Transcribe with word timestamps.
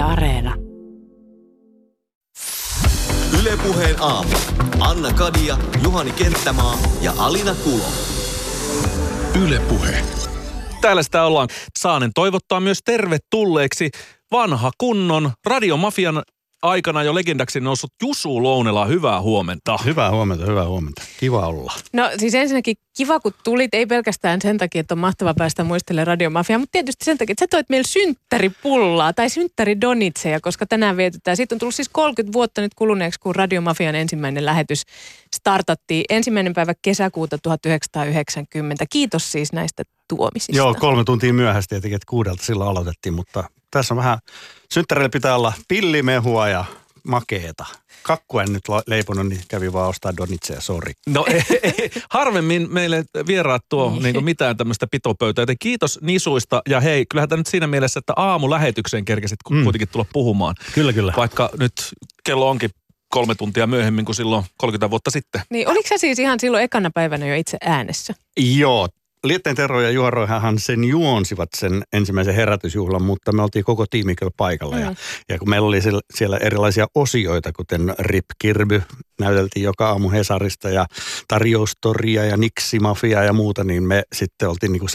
Yle 0.00 0.08
Areena. 0.08 0.54
Ylepuheen 3.40 3.96
aamu. 4.00 4.30
Anna 4.80 5.12
Kadia, 5.12 5.58
Juhani 5.84 6.12
Kenttämaa 6.12 6.78
ja 7.02 7.12
Alina 7.18 7.54
Kulo. 7.54 7.84
Ylepuhe. 9.44 10.04
Täällä 10.80 11.02
sitä 11.02 11.24
ollaan. 11.24 11.48
Saanen 11.78 12.10
toivottaa 12.14 12.60
myös 12.60 12.78
tervetulleeksi 12.84 13.90
vanha 14.32 14.70
kunnon 14.78 15.30
radiomafian 15.46 16.22
aikana 16.62 17.02
jo 17.02 17.14
legendaksi 17.14 17.60
noussut 17.60 17.92
Jusu 18.02 18.42
Lounela. 18.42 18.86
Hyvää 18.86 19.20
huomenta. 19.20 19.78
Hyvää 19.84 20.10
huomenta, 20.10 20.46
hyvää 20.46 20.68
huomenta. 20.68 21.02
Kiva 21.20 21.46
olla. 21.46 21.72
No 21.92 22.10
siis 22.16 22.34
ensinnäkin 22.34 22.76
kiva, 22.96 23.20
kun 23.20 23.32
tulit, 23.44 23.74
ei 23.74 23.86
pelkästään 23.86 24.40
sen 24.42 24.58
takia, 24.58 24.80
että 24.80 24.94
on 24.94 24.98
mahtava 24.98 25.34
päästä 25.34 25.64
muistelemaan 25.64 26.06
radiomafiaa, 26.06 26.58
mutta 26.58 26.72
tietysti 26.72 27.04
sen 27.04 27.18
takia, 27.18 27.32
että 27.32 27.42
sä 27.42 27.48
toit 27.50 27.68
meille 27.68 27.86
synttäripullaa 27.86 29.12
tai 29.12 29.30
synttäridonitseja, 29.30 30.40
koska 30.40 30.66
tänään 30.66 30.96
vietetään. 30.96 31.36
Siitä 31.36 31.54
on 31.54 31.58
tullut 31.58 31.74
siis 31.74 31.88
30 31.92 32.32
vuotta 32.32 32.60
nyt 32.60 32.74
kuluneeksi, 32.74 33.20
kun 33.20 33.36
radiomafian 33.36 33.94
ensimmäinen 33.94 34.44
lähetys 34.44 34.82
startattiin 35.36 36.04
ensimmäinen 36.08 36.52
päivä 36.54 36.74
kesäkuuta 36.82 37.38
1990. 37.38 38.84
Kiitos 38.90 39.32
siis 39.32 39.52
näistä 39.52 39.82
tuomisista. 40.16 40.56
Joo, 40.56 40.74
kolme 40.74 41.04
tuntia 41.04 41.32
myöhästi 41.32 41.68
tietenkin, 41.68 41.96
että 41.96 42.06
kuudelta 42.10 42.44
silloin 42.44 42.70
aloitettiin, 42.70 43.14
mutta 43.14 43.44
tässä 43.70 43.94
on 43.94 43.98
vähän, 43.98 44.18
synttäreillä 44.72 45.08
pitää 45.08 45.36
olla 45.36 45.52
pillimehua 45.68 46.48
ja 46.48 46.64
makeeta. 47.04 47.64
Kakku 48.02 48.38
en 48.38 48.52
nyt 48.52 48.62
leiponut, 48.86 49.26
niin 49.28 49.40
kävi 49.48 49.72
vaan 49.72 49.88
ostaa 49.88 50.16
donitseja, 50.16 50.60
sori. 50.60 50.92
No 51.08 51.26
ei, 51.28 51.42
ei, 51.78 51.90
harvemmin 52.10 52.72
meille 52.72 53.04
vieraat 53.26 53.62
tuo 53.68 53.90
Niin. 53.90 54.02
niin 54.02 54.24
mitään 54.24 54.56
tämmöistä 54.56 54.86
pitopöytää. 54.90 55.42
Joten 55.42 55.56
kiitos 55.58 55.98
nisuista 56.02 56.62
ja 56.68 56.80
hei, 56.80 57.06
kyllähän 57.06 57.28
tämä 57.28 57.40
nyt 57.40 57.46
siinä 57.46 57.66
mielessä, 57.66 57.98
että 57.98 58.12
aamu 58.16 58.50
lähetykseen 58.50 59.04
kerkesit 59.04 59.38
Mm. 59.50 59.56
mm. 59.56 59.62
kuitenkin 59.64 59.88
tulla 59.88 60.06
puhumaan. 60.12 60.54
Kyllä, 60.74 60.92
kyllä. 60.92 61.12
Vaikka 61.16 61.50
nyt 61.58 61.72
kello 62.24 62.50
onkin 62.50 62.70
kolme 63.08 63.34
tuntia 63.34 63.66
myöhemmin 63.66 64.04
kuin 64.04 64.16
silloin 64.16 64.44
30 64.56 64.90
vuotta 64.90 65.10
sitten. 65.10 65.42
Niin, 65.50 65.68
oliko 65.68 65.88
sä 65.88 65.98
siis 65.98 66.18
ihan 66.18 66.40
silloin 66.40 66.64
ekana 66.64 66.90
päivänä 66.94 67.26
jo 67.26 67.34
itse 67.34 67.58
äänessä? 67.60 68.14
Joo, 68.56 68.88
Lietteen 69.24 69.56
Tero 69.56 69.80
ja 69.80 69.90
Juha 69.90 70.10
Roihahan 70.10 70.58
sen 70.58 70.84
juonsivat 70.84 71.48
sen 71.56 71.82
ensimmäisen 71.92 72.34
herätysjuhlan, 72.34 73.02
mutta 73.02 73.32
me 73.32 73.42
oltiin 73.42 73.64
koko 73.64 73.86
tiimi 73.86 74.14
kyllä 74.14 74.32
paikalla. 74.36 74.76
Mm. 74.76 74.82
Ja, 74.82 74.94
ja 75.28 75.38
kun 75.38 75.50
meillä 75.50 75.68
oli 75.68 75.82
siellä, 75.82 76.00
siellä 76.14 76.36
erilaisia 76.36 76.86
osioita, 76.94 77.52
kuten 77.52 77.94
Rip 77.98 78.24
Kirby, 78.38 78.82
näyteltiin 79.20 79.64
joka 79.64 79.88
aamu 79.88 80.10
Hesarista 80.10 80.70
ja 80.70 80.86
tarjoustoria 81.28 82.24
ja 82.24 82.36
Nixi-mafia 82.36 83.24
ja 83.24 83.32
muuta, 83.32 83.64
niin 83.64 83.82
me 83.82 84.02
sitten 84.12 84.48
oltiin 84.48 84.72
niin 84.72 84.80
kuin 84.80 84.90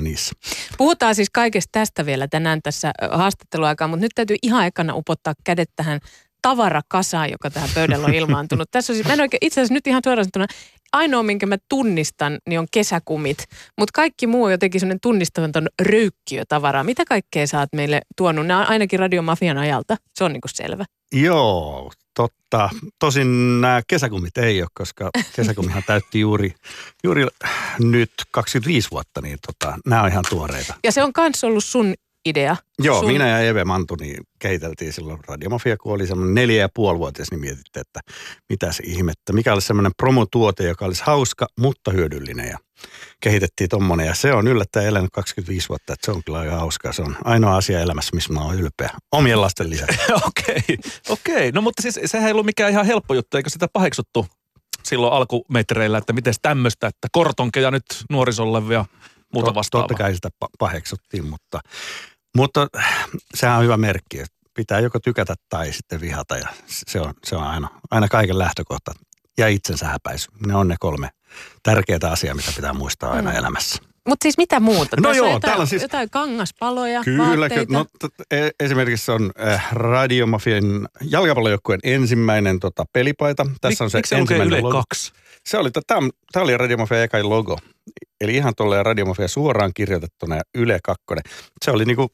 niissä. 0.00 0.32
Puhutaan 0.78 1.14
siis 1.14 1.30
kaikesta 1.32 1.70
tästä 1.72 2.06
vielä 2.06 2.28
tänään 2.28 2.60
tässä 2.62 2.92
haastatteluaikaan, 3.10 3.90
mutta 3.90 4.04
nyt 4.04 4.12
täytyy 4.14 4.36
ihan 4.42 4.66
ekana 4.66 4.94
upottaa 4.94 5.34
kädet 5.44 5.70
tähän 5.76 6.00
tavarakasaan, 6.42 7.30
joka 7.30 7.50
tähän 7.50 7.70
pöydällä 7.74 8.06
on 8.06 8.14
ilmaantunut. 8.20 8.68
Tässä 8.70 8.92
on 8.92 8.94
siis, 8.94 9.06
mä 9.06 9.12
en 9.12 9.20
oikein, 9.20 9.38
itse 9.40 9.60
asiassa 9.60 9.74
nyt 9.74 9.86
ihan 9.86 10.02
suoraan 10.04 10.24
sanottuna, 10.24 10.46
ainoa, 10.94 11.22
minkä 11.22 11.46
mä 11.46 11.56
tunnistan, 11.68 12.38
niin 12.48 12.58
on 12.58 12.66
kesäkumit. 12.72 13.44
Mutta 13.78 13.92
kaikki 13.94 14.26
muu 14.26 14.44
on 14.44 14.50
jotenkin 14.50 14.80
sellainen 14.80 15.00
tunnistamaton 15.00 15.68
röykkiötavaraa. 15.82 16.84
Mitä 16.84 17.04
kaikkea 17.04 17.46
sä 17.46 17.58
oot 17.58 17.68
meille 17.76 18.00
tuonut? 18.16 18.46
Nämä 18.46 18.60
on 18.60 18.66
ainakin 18.66 18.98
radiomafian 18.98 19.58
ajalta. 19.58 19.96
Se 20.14 20.24
on 20.24 20.32
niinku 20.32 20.48
selvä. 20.48 20.84
Joo, 21.12 21.92
totta. 22.14 22.70
Tosin 22.98 23.60
nämä 23.60 23.82
kesäkumit 23.86 24.38
ei 24.38 24.62
ole, 24.62 24.68
koska 24.74 25.10
kesäkumihan 25.36 25.82
täytti 25.86 26.20
juuri, 26.20 26.54
juuri 27.04 27.26
nyt 27.78 28.12
25 28.30 28.90
vuotta, 28.90 29.20
niin 29.20 29.38
tota, 29.46 29.78
nämä 29.86 30.02
on 30.02 30.08
ihan 30.08 30.24
tuoreita. 30.28 30.74
Ja 30.84 30.92
se 30.92 31.02
on 31.02 31.12
kans 31.12 31.44
ollut 31.44 31.64
sun 31.64 31.94
idea. 32.26 32.56
Joo, 32.78 33.00
sun... 33.00 33.12
minä 33.12 33.28
ja 33.28 33.40
Eve 33.40 33.64
Mantu 33.64 33.96
niin 34.00 34.22
kehiteltiin 34.38 34.92
silloin 34.92 35.18
Radiomafia, 35.28 35.76
kun 35.76 35.92
oli 35.92 36.06
semmoinen 36.06 36.34
neljä 36.34 36.60
ja 36.60 36.68
puoli 36.74 36.98
vuotias, 36.98 37.30
niin 37.30 37.40
mietittiin, 37.40 37.80
että 37.80 38.00
mitäs 38.48 38.80
ihmettä. 38.84 39.32
Mikä 39.32 39.52
olisi 39.52 39.66
semmoinen 39.66 39.92
promotuote, 39.96 40.64
joka 40.64 40.84
olisi 40.84 41.02
hauska, 41.06 41.46
mutta 41.58 41.90
hyödyllinen 41.90 42.48
ja 42.48 42.58
kehitettiin 43.20 43.68
tommonen. 43.68 44.06
Ja 44.06 44.14
se 44.14 44.32
on 44.32 44.48
yllättäen 44.48 44.86
elänyt 44.86 45.10
25 45.12 45.68
vuotta, 45.68 45.92
että 45.92 46.06
se 46.06 46.12
on 46.12 46.24
kyllä 46.24 46.38
aika 46.38 46.56
hauskaa. 46.56 46.92
Se 46.92 47.02
on 47.02 47.16
ainoa 47.24 47.56
asia 47.56 47.80
elämässä, 47.80 48.10
missä 48.14 48.32
mä 48.32 48.40
oon 48.40 48.58
ylpeä. 48.58 48.90
Omien 49.12 49.40
lasten 49.40 49.70
lisäksi. 49.70 49.98
Okei, 50.28 50.78
okei. 51.08 51.52
No 51.52 51.62
mutta 51.62 51.82
siis 51.82 52.00
sehän 52.04 52.26
ei 52.26 52.32
ollut 52.32 52.46
mikään 52.46 52.70
ihan 52.70 52.86
helppo 52.86 53.14
juttu, 53.14 53.36
eikö 53.36 53.50
sitä 53.50 53.68
paheksuttu 53.72 54.26
silloin 54.82 55.12
alkumetreillä, 55.12 55.98
että 55.98 56.12
miten 56.12 56.34
tämmöistä, 56.42 56.86
että 56.86 57.08
kortonkeja 57.12 57.70
nyt 57.70 57.84
nuorisolle 58.10 58.74
ja 58.74 58.84
muuta 59.34 59.54
vastaavaa. 59.54 59.88
Totta 59.88 60.02
kai 60.02 60.14
sitä 60.14 60.28
pa- 60.44 60.48
paheksuttiin, 60.58 61.24
mutta, 61.24 61.60
mutta 62.36 62.66
sehän 63.34 63.58
on 63.58 63.64
hyvä 63.64 63.76
merkki, 63.76 64.20
että 64.20 64.34
pitää 64.54 64.80
joko 64.80 65.00
tykätä 65.00 65.34
tai 65.48 65.72
sitten 65.72 66.00
vihata 66.00 66.36
ja 66.36 66.48
se 66.66 67.00
on, 67.00 67.14
se 67.24 67.36
on 67.36 67.42
aina, 67.44 67.68
aina 67.90 68.08
kaiken 68.08 68.38
lähtökohta. 68.38 68.92
Ja 69.38 69.48
itsensä 69.48 69.86
häpäisy. 69.86 70.28
Ne 70.46 70.54
on 70.54 70.68
ne 70.68 70.76
kolme 70.80 71.08
tärkeää 71.62 71.98
asiaa, 72.10 72.34
mitä 72.34 72.52
pitää 72.56 72.72
muistaa 72.72 73.10
aina 73.12 73.30
Mm. 73.30 73.36
elämässä. 73.36 73.82
Mutta 74.08 74.24
siis 74.24 74.38
mitä 74.38 74.60
muuta? 74.60 74.96
No 74.96 75.02
Tässä 75.02 75.16
joo, 75.16 75.26
on 75.26 75.32
jotain, 75.32 75.40
täällä 75.50 75.62
on 75.62 75.66
siis- 75.68 75.82
jotain 75.82 76.10
kangaspaloja, 76.10 77.00
Kyllä. 77.04 77.48
No, 77.68 77.84
t- 77.84 78.32
e- 78.32 78.50
esimerkiksi 78.60 79.10
on 79.12 79.32
äh, 79.46 79.66
Radiomafian 79.72 80.88
jalkapallojoukkueen 81.10 81.80
ensimmäinen 81.82 82.60
tota, 82.60 82.84
pelipaita. 82.92 83.46
Tässä 83.60 83.84
on 83.84 83.90
se 83.90 84.00
se 84.04 84.16
ensimmäinen 84.16 84.52
Yle 84.52 84.60
logo. 84.60 84.76
2? 84.78 85.12
Se 85.46 85.58
oli, 85.58 85.70
tämä, 85.86 86.08
oli 86.36 86.56
Radiomafia 86.56 87.02
eka 87.02 87.28
logo. 87.28 87.58
Eli 88.20 88.34
ihan 88.34 88.52
tolleen 88.56 88.86
Radiomafia 88.86 89.28
suoraan 89.28 89.70
kirjoitettuna 89.74 90.36
ja 90.36 90.42
Yle 90.54 90.78
2. 90.84 91.04
Se 91.64 91.70
oli 91.70 91.84
niinku... 91.84 92.08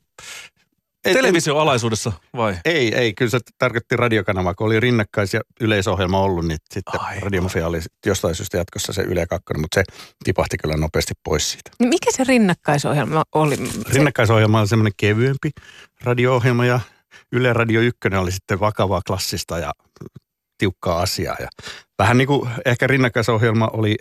ei- 1.04 1.14
Televisioalaisuudessa 1.14 2.12
vai? 2.36 2.56
Ei, 2.64 2.94
ei, 2.94 3.14
kyllä 3.14 3.30
se 3.30 3.38
tarkoitti 3.58 3.96
radiokanavaa, 3.96 4.54
kun 4.54 4.66
oli 4.66 4.80
rinnakkais- 4.80 5.34
ja 5.34 5.40
yleisohjelma 5.60 6.20
ollut, 6.20 6.46
niin 6.46 6.58
sitten 6.74 7.00
Aivan. 7.00 7.22
Radiomafia 7.22 7.66
oli 7.66 7.80
jostain 8.06 8.34
syystä 8.34 8.58
jatkossa 8.58 8.92
se 8.92 9.02
Yle 9.02 9.26
2, 9.26 9.44
mutta 9.58 9.74
se 9.80 9.82
tipahti 10.24 10.56
kyllä 10.62 10.76
nopeasti 10.76 11.14
pois 11.24 11.50
siitä. 11.50 11.70
Niin 11.78 11.88
mikä 11.88 12.10
se 12.12 12.24
rinnakkaisohjelma 12.24 13.22
oli? 13.34 13.56
Rinnakkaisohjelma 13.92 14.60
oli 14.60 14.68
semmoinen 14.68 14.92
kevyempi 14.96 15.50
radio-ohjelma 16.02 16.64
ja 16.64 16.80
Yle 17.32 17.52
Radio 17.52 17.80
1 17.80 17.98
oli 18.18 18.32
sitten 18.32 18.60
vakavaa 18.60 19.00
klassista 19.06 19.58
ja 19.58 19.72
tiukkaa 20.60 21.00
asiaa. 21.00 21.36
Ja 21.40 21.48
vähän 21.98 22.18
niin 22.18 22.28
kuin 22.28 22.50
ehkä 22.64 22.86
rinnakkaisohjelma 22.86 23.70
oli 23.72 23.96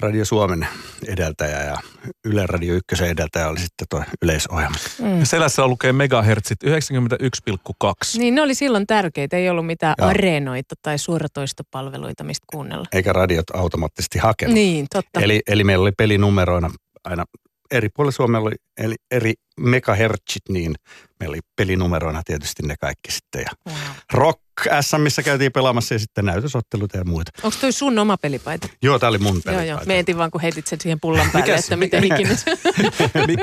Radio 0.00 0.24
Suomen 0.24 0.66
edeltäjä 1.06 1.62
ja 1.62 1.76
Yle 2.24 2.46
Radio 2.46 2.74
1 2.74 3.04
edeltäjä 3.04 3.48
oli 3.48 3.58
sitten 3.58 3.86
tuo 3.90 4.02
yleisohjelma. 4.22 4.76
Mm. 4.98 5.24
Selässä 5.24 5.66
lukee 5.66 5.92
megahertsit 5.92 6.64
91,2. 6.64 8.18
Niin 8.18 8.34
ne 8.34 8.42
oli 8.42 8.54
silloin 8.54 8.86
tärkeitä, 8.86 9.36
ei 9.36 9.50
ollut 9.50 9.66
mitään 9.66 9.94
Joo. 9.98 10.08
areenoita 10.08 10.74
tai 10.82 10.98
suoratoistopalveluita, 10.98 12.24
mistä 12.24 12.44
kuunnella. 12.52 12.84
Eikä 12.92 13.12
radiot 13.12 13.50
automaattisesti 13.54 14.18
hakenut. 14.18 14.54
Niin, 14.54 14.86
totta. 14.92 15.20
Eli, 15.20 15.40
eli 15.46 15.64
meillä 15.64 15.82
oli 15.82 15.92
pelinumeroina 15.92 16.70
aina 17.04 17.24
eri 17.70 17.88
puolilla 17.88 18.12
Suomella 18.12 18.46
oli 18.46 18.54
eli 18.78 18.94
eri 19.10 19.34
megahertsit, 19.60 20.42
niin 20.48 20.74
meillä 21.20 21.32
oli 21.34 21.40
pelinumeroina 21.56 22.22
tietysti 22.24 22.62
ne 22.62 22.74
kaikki 22.80 23.12
sitten. 23.12 23.40
Ja 23.40 23.50
Wow. 23.72 23.76
Rock 24.12 24.40
SM, 24.80 25.00
missä 25.00 25.22
käytiin 25.22 25.52
pelaamassa 25.52 25.94
ja 25.94 25.98
sitten 25.98 26.24
näytösotteluita 26.24 26.96
ja 26.98 27.04
muita. 27.04 27.30
Onko 27.42 27.56
toi 27.60 27.72
sun 27.72 27.98
oma 27.98 28.16
pelipaita? 28.16 28.68
Joo, 28.82 28.98
tää 28.98 29.08
oli 29.08 29.18
mun 29.18 29.34
Joo, 29.34 29.42
pelipaita. 29.44 29.70
joo. 29.70 29.80
Mietin 29.86 30.18
vaan, 30.18 30.30
kun 30.30 30.40
heitit 30.40 30.66
sen 30.66 30.80
siihen 30.80 31.00
pullan 31.00 31.30
päälle, 31.32 31.52
Mikäs- 31.54 31.58
että 31.60 31.76
miten 31.76 32.00
mikä- 32.00 32.14
ikinä 32.16 32.34
se... 32.36 32.50
Mi, 33.26 33.36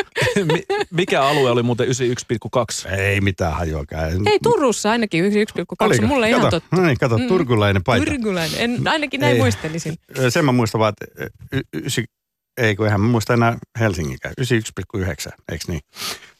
mi, 0.53 0.63
mikä 0.91 1.21
alue 1.23 1.51
oli 1.51 1.63
muuten 1.63 1.87
91,2? 1.87 2.91
Ei 2.97 3.21
mitään 3.21 3.53
hajuakaan. 3.53 4.27
Ei, 4.27 4.39
Turussa 4.43 4.91
ainakin 4.91 5.23
1,2. 5.25 6.05
Mulle 6.05 6.29
ihan 6.29 6.41
kato, 6.41 6.59
totta. 6.59 6.75
No 6.75 6.83
niin, 6.85 6.97
kato, 6.97 7.17
Mm. 7.17 7.27
turkulainen 7.27 7.83
paita. 7.83 8.05
Turkulainen. 8.05 8.59
En, 8.59 8.87
ainakin 8.87 9.19
näin 9.21 9.33
Ei. 9.35 9.39
muistelisin. 9.41 9.95
Sen 10.29 10.45
mä 10.45 10.51
muistan 10.51 10.79
vaan, 10.79 10.93
että 11.01 11.29
y- 11.51 11.61
ysi, 11.85 12.03
ei 12.57 12.75
kun 12.75 12.85
eihän 12.85 13.01
mä 13.01 13.07
muista 13.07 13.33
enää 13.33 13.57
Helsinginkään. 13.79 14.33
91,9, 14.97 15.05
eikö 15.51 15.63
niin? 15.67 15.81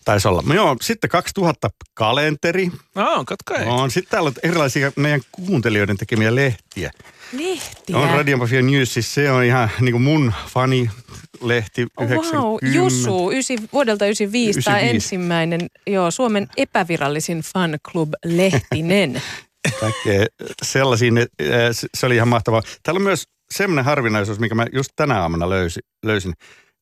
Taisi 0.06 0.28
olla. 0.28 0.44
No 0.46 0.54
joo, 0.56 0.76
sitten 0.82 1.10
2000 1.10 1.70
kalenteri. 1.94 2.72
No, 2.96 3.24
katko 3.28 3.54
ei. 3.54 3.66
On, 3.66 3.92
sitten 3.92 4.12
täällä 4.12 4.28
on 4.28 4.34
erilaisia 4.44 4.92
meidän 4.96 5.22
kuuntelijoiden 5.32 5.98
tekemiä 5.98 6.36
lehtiä. 6.36 6.92
Lehtiä. 7.32 7.98
On 7.98 8.10
Radio 8.10 8.38
Mafia 8.38 8.62
News, 8.62 8.94
siis 8.94 9.14
se 9.14 9.32
on 9.32 9.44
ihan 9.44 9.70
niin 9.80 9.92
kuin 9.92 10.02
mun 10.02 10.34
fanilehti 10.48 11.88
Oh, 11.98 12.06
90. 12.06 12.38
wow, 12.38 12.58
Jusu, 12.74 13.32
ysi, 13.32 13.58
vuodelta 13.74 14.06
95, 14.06 14.62
tämä 14.62 14.78
95. 14.80 14.96
ensimmäinen, 14.96 15.68
joo, 15.88 16.12
Suomen 16.12 16.48
epävirallisin 16.58 17.42
fan 17.42 17.78
club 17.92 18.10
lehtinen. 18.26 19.22
Kaikkea 19.80 20.26
sellaisia, 20.64 21.12
ne- 21.12 21.28
ää, 21.52 21.74
se- 21.74 21.88
se 21.98 22.06
oli 22.06 22.16
ihan 22.16 22.28
mahtavaa. 22.28 22.62
Täällä 22.84 22.98
on 22.98 23.04
myös 23.04 23.24
semmoinen 23.54 23.86
harvinaisuus, 23.86 24.40
mikä 24.40 24.56
mä 24.56 24.66
just 24.74 24.90
tänä 24.96 25.22
aamuna 25.22 25.50
löysin. 25.50 25.84
löysin. 26.06 26.34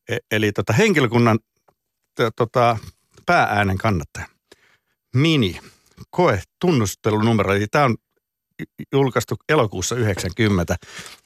E- 0.10 0.18
eli 0.32 0.52
tota 0.52 0.74
henkilökunnan 0.74 1.40
t- 2.16 2.36
tota, 2.36 2.78
päääänen 3.26 3.78
kannattaja. 3.78 4.26
Mini, 5.16 5.60
koe, 6.10 6.42
tunnustelunumero. 6.62 7.54
Eli 7.54 7.68
tämä 7.68 7.86
on 7.86 7.96
julkaistu 8.94 9.36
elokuussa 9.50 9.96
90. 9.96 10.76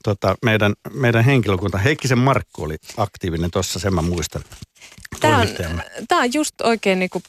Tota, 0.03 0.35
meidän, 0.45 0.73
meidän 0.93 1.23
henkilökunta, 1.23 1.77
Heikkisen 1.77 2.17
Markku 2.17 2.63
oli 2.63 2.75
aktiivinen 2.97 3.51
tuossa, 3.51 3.79
sen 3.79 3.93
mä 3.93 4.01
muistan. 4.01 4.43
Tämä 5.19 5.37
on, 5.37 5.47
tämä 6.07 6.21
on 6.21 6.33
just 6.33 6.61
oikein 6.61 6.99
niinku 6.99 7.21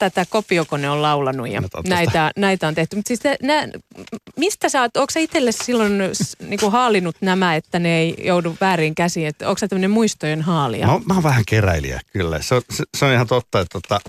tätä 0.00 0.26
kopiokone 0.30 0.90
on 0.90 1.02
laulanut 1.02 1.48
ja 1.48 1.60
No 1.60 1.68
näitä, 1.86 2.30
näitä 2.36 2.68
on 2.68 2.74
tehty. 2.74 2.96
Mutta 2.96 3.08
siis 3.08 3.20
te, 3.20 3.36
nä, 3.42 3.68
mistä 4.36 4.68
sä 4.68 4.80
oot, 4.80 4.96
onko 4.96 5.10
sä 5.10 5.20
itselle 5.20 5.52
silloin 5.52 5.92
niinku 6.40 6.70
haalinut 6.70 7.16
nämä, 7.20 7.56
että 7.56 7.78
ne 7.78 7.98
ei 7.98 8.14
joudu 8.24 8.56
väärin 8.60 8.94
käsiin? 8.94 9.26
Että 9.26 9.48
onko 9.48 9.58
sä 9.58 9.68
tämmöinen 9.68 9.90
muistojen 9.90 10.42
haalija? 10.42 10.86
Mä, 10.86 10.92
oon- 10.92 11.02
mä 11.06 11.14
oon 11.14 11.22
vähän 11.22 11.44
keräilijä, 11.48 12.00
kyllä. 12.12 12.42
Se 12.42 12.54
on, 12.54 12.62
se, 12.70 12.84
se 12.96 13.04
on 13.04 13.12
ihan 13.12 13.26
totta, 13.26 13.60
että 13.60 13.78
tota, 13.82 14.00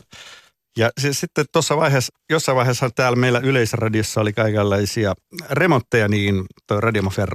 ja 0.77 0.89
siis 0.99 1.19
sitten 1.19 1.45
tuossa 1.51 1.77
vaiheessa, 1.77 2.13
jossain 2.29 2.55
vaiheessa 2.55 2.89
täällä 2.95 3.15
meillä 3.15 3.39
yleisradiossa 3.39 4.21
oli 4.21 4.33
kaikenlaisia 4.33 5.13
remontteja, 5.49 6.07
niin 6.07 6.45
toi 6.67 6.81
Radiomafian 6.81 7.27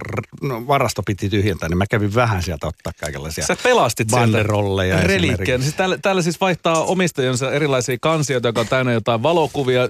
no, 0.42 0.66
varasto 0.66 1.02
piti 1.06 1.28
tyhjentää, 1.28 1.68
niin 1.68 1.78
mä 1.78 1.84
kävin 1.90 2.14
vähän 2.14 2.42
sieltä 2.42 2.66
ottaa 2.66 2.92
kaikenlaisia 3.00 3.46
Sä 3.46 3.56
pelastit 3.62 4.08
banderolleja 4.08 5.00
reliikkejä. 5.00 5.58
Siis 5.58 5.74
täällä, 5.74 5.98
täällä 5.98 6.22
siis 6.22 6.40
vaihtaa 6.40 6.84
omistajansa 6.84 7.52
erilaisia 7.52 7.96
kansioita, 8.00 8.48
joka 8.48 8.60
on 8.60 8.68
täynnä 8.68 8.92
jotain 8.92 9.22
valokuvia. 9.22 9.88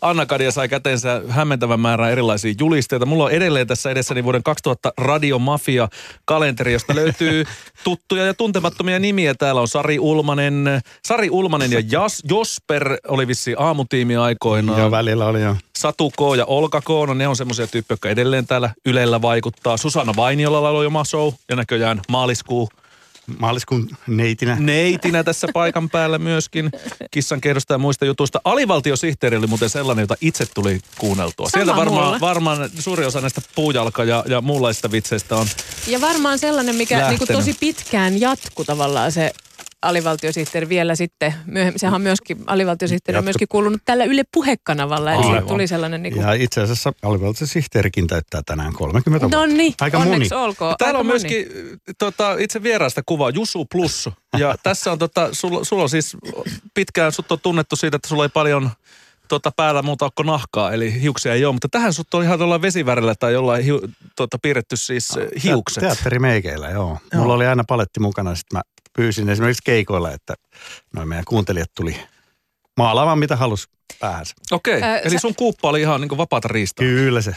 Anna 0.00 0.26
Kadia 0.26 0.52
sai 0.52 0.68
käteensä 0.68 1.22
hämmentävän 1.28 1.80
määrän 1.80 2.12
erilaisia 2.12 2.54
julisteita. 2.58 3.06
Mulla 3.06 3.24
on 3.24 3.30
edelleen 3.30 3.66
tässä 3.66 3.90
edessäni 3.90 4.24
vuoden 4.24 4.42
2000 4.42 4.92
Radio 4.98 5.38
Mafia 5.38 5.88
kalenteri, 6.24 6.72
josta 6.72 6.94
löytyy 6.94 7.44
tuttuja 7.84 8.26
ja 8.26 8.34
tuntemattomia 8.34 8.98
nimiä. 8.98 9.34
Täällä 9.34 9.60
on 9.60 9.68
Sari 9.68 9.98
Ulmanen, 9.98 10.80
Sari 11.04 11.30
Ulmanen 11.30 11.72
ja 11.72 11.82
Jas, 11.90 12.22
Josper 12.50 12.96
oli 13.08 13.26
vissi 13.26 13.54
aamutiimi 13.58 14.16
aikoinaan. 14.16 14.78
Joo, 14.80 14.90
välillä 14.90 15.26
oli 15.26 15.42
jo. 15.42 15.56
Satu 15.78 16.10
K 16.10 16.20
ja 16.36 16.44
Olka 16.44 16.80
K, 16.80 16.88
no 17.06 17.14
ne 17.14 17.28
on 17.28 17.36
semmoisia 17.36 17.66
tyyppejä, 17.66 17.94
jotka 17.94 18.08
edelleen 18.08 18.46
täällä 18.46 18.70
Ylellä 18.86 19.22
vaikuttaa. 19.22 19.76
Susanna 19.76 20.12
Vainiolla 20.16 20.68
oli 20.68 20.86
oma 20.86 21.04
show 21.04 21.32
ja 21.48 21.56
näköjään 21.56 22.00
maaliskuu 22.08 22.68
Maaliskuun 23.38 23.88
neitinä. 24.06 24.56
neitinä 24.60 25.24
tässä 25.24 25.48
paikan 25.54 25.90
päällä 25.90 26.18
myöskin. 26.18 26.70
Kissan 27.10 27.40
kerrosta 27.40 27.74
ja 27.74 27.78
muista 27.78 28.04
jutuista. 28.04 28.40
Alivaltiosihteeri 28.44 29.36
oli 29.36 29.46
muuten 29.46 29.70
sellainen, 29.70 30.02
jota 30.02 30.16
itse 30.20 30.46
tuli 30.54 30.80
kuunneltua. 30.98 31.48
Sama 31.48 31.64
Sieltä 31.64 31.76
varmaan, 31.76 32.20
varmaan 32.20 32.70
suuri 32.78 33.06
osa 33.06 33.20
näistä 33.20 33.40
puujalka- 33.54 34.04
ja, 34.04 34.24
ja 34.28 34.40
muunlaisista 34.40 34.90
vitseistä 34.92 35.36
on. 35.36 35.46
Ja 35.86 36.00
varmaan 36.00 36.38
sellainen, 36.38 36.74
mikä 36.76 36.94
niin 36.96 37.20
Lähtenyt. 37.20 37.38
tosi 37.38 37.56
pitkään 37.60 38.20
jatku 38.20 38.64
tavallaan 38.64 39.12
se 39.12 39.32
alivaltiosihteeri 39.82 40.68
vielä 40.68 40.94
sitten 40.94 41.34
myöhemmin. 41.46 41.78
Sehän 41.78 41.94
on 41.94 42.00
myöskin, 42.02 42.38
alivaltiosihteeri 42.46 43.18
on 43.18 43.24
myöskin 43.24 43.48
kuulunut 43.48 43.82
tällä 43.84 44.04
Yle 44.04 44.22
puhekanavalla. 44.34 45.12
Eli 45.12 45.24
Aivan. 45.24 45.46
tuli 45.46 45.66
sellainen 45.66 46.02
niin 46.02 46.12
kuin, 46.12 46.22
Ja 46.26 46.32
itse 46.32 46.60
asiassa 46.60 46.92
alivaltaisen 47.02 47.48
sihteerikin 47.48 48.06
täyttää 48.06 48.40
tänään 48.46 48.72
30 48.72 49.26
No 49.26 49.30
vuotta. 49.38 49.46
niin, 49.56 49.74
Aika 49.80 49.98
onneksi 49.98 50.34
moni. 50.34 50.44
olkoon. 50.44 50.74
Täällä 50.78 50.98
aika 50.98 51.00
on 51.00 51.06
moni. 51.06 51.20
myöskin 51.20 51.46
tota, 51.98 52.36
itse 52.38 52.62
vieraasta 52.62 53.02
kuva, 53.06 53.30
Jusu 53.30 53.64
Plus. 53.72 54.08
Ja 54.38 54.54
tässä 54.62 54.92
on, 54.92 54.98
tota, 54.98 55.28
sulla, 55.32 55.64
sulla 55.64 55.82
on 55.82 55.90
siis 55.90 56.16
pitkään, 56.74 57.12
sut 57.12 57.32
on 57.32 57.40
tunnettu 57.40 57.76
siitä, 57.76 57.96
että 57.96 58.08
sulla 58.08 58.24
ei 58.24 58.28
paljon 58.28 58.70
tota, 59.28 59.50
päällä 59.56 59.82
muuta 59.82 60.10
kuin 60.14 60.26
nahkaa, 60.26 60.72
eli 60.72 61.00
hiuksia 61.02 61.34
ei 61.34 61.44
ole. 61.44 61.52
Mutta 61.52 61.68
tähän 61.68 61.92
sut 61.92 62.14
on 62.14 62.22
ihan 62.24 62.40
jollain 62.40 62.62
vesivärillä 62.62 63.14
tai 63.14 63.32
jollain 63.32 63.64
hiu, 63.64 63.80
tota, 64.16 64.38
piirretty 64.42 64.76
siis 64.76 65.16
eh, 65.16 65.42
hiukset. 65.44 65.80
Teatterimeikeillä, 65.80 66.68
joo. 66.70 66.98
Mulla 67.14 67.34
oli 67.34 67.46
aina 67.46 67.64
paletti 67.68 68.00
mukana, 68.00 68.34
sitten 68.34 68.56
mä 68.58 68.62
pyysin 68.96 69.28
esimerkiksi 69.28 69.62
keikoilla, 69.64 70.12
että 70.12 70.34
noin 70.94 71.08
meidän 71.08 71.24
kuuntelijat 71.24 71.70
tuli 71.76 71.96
maalaamaan 72.76 73.18
mitä 73.18 73.36
halus 73.36 73.68
päähänsä. 74.00 74.34
Okei, 74.50 74.82
Ö, 74.82 74.96
eli 74.98 75.14
sä- 75.14 75.18
sun 75.18 75.34
kuuppa 75.34 75.68
oli 75.68 75.80
ihan 75.80 76.00
niin 76.00 76.18
vapaata 76.18 76.48
riistaa. 76.48 76.86
Kyllä 76.86 77.22
se, 77.22 77.34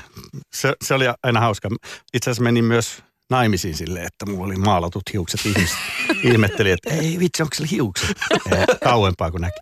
se, 0.54 0.74
se 0.84 0.94
oli 0.94 1.06
aina 1.24 1.40
hauska. 1.40 1.70
Itse 2.14 2.30
asiassa 2.30 2.44
menin 2.44 2.66
myös 2.66 3.04
naimisiin 3.30 3.76
silleen, 3.76 4.06
että 4.06 4.26
mulla 4.26 4.46
oli 4.46 4.56
maalatut 4.56 5.04
hiukset. 5.14 5.46
Ihmiset 5.46 5.78
ihmetteli, 6.34 6.72
että 6.72 6.90
ei 6.94 7.20
vitsi, 7.20 7.44
onko 7.44 7.56
sillä 7.56 7.70
hiukset? 7.72 8.18
Kauempaa 8.84 9.32
kuin 9.32 9.42
näki. 9.42 9.60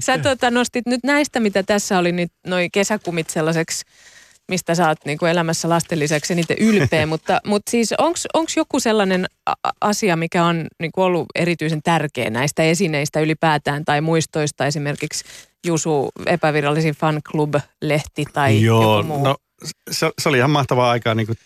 Sä 0.00 0.18
tota, 0.18 0.50
nostit 0.50 0.86
nyt 0.86 1.00
näistä, 1.04 1.40
mitä 1.40 1.62
tässä 1.62 1.98
oli, 1.98 2.12
niin 2.12 2.28
noi 2.46 2.68
kesäkumit 2.72 3.30
sellaiseksi, 3.30 3.84
mistä 4.48 4.74
sä 4.74 4.88
oot 4.88 4.98
niin 5.04 5.18
kuin 5.18 5.30
elämässä 5.30 5.68
lasten 5.68 5.98
lisäksi 5.98 6.32
eniten 6.32 6.56
ylpeä, 6.58 7.06
mutta, 7.12 7.40
mutta 7.46 7.70
siis 7.70 7.94
onko 8.34 8.50
joku 8.56 8.80
sellainen 8.80 9.26
asia, 9.80 10.16
mikä 10.16 10.44
on 10.44 10.66
niin 10.80 10.92
kuin 10.92 11.04
ollut 11.04 11.26
erityisen 11.34 11.82
tärkeä 11.82 12.30
näistä 12.30 12.62
esineistä 12.62 13.20
ylipäätään 13.20 13.84
tai 13.84 14.00
muistoista, 14.00 14.66
esimerkiksi 14.66 15.24
Jusu 15.66 16.10
epävirallisin 16.26 16.94
fan 16.94 17.20
club-lehti 17.32 18.24
tai 18.32 18.62
Joo, 18.62 18.96
joku 18.96 19.08
muu? 19.08 19.24
no 19.24 19.36
se, 19.90 20.10
se 20.18 20.28
oli 20.28 20.38
ihan 20.38 20.50
mahtavaa 20.50 20.90
aikaa. 20.90 21.14
Niin 21.14 21.26
kuin, 21.26 21.38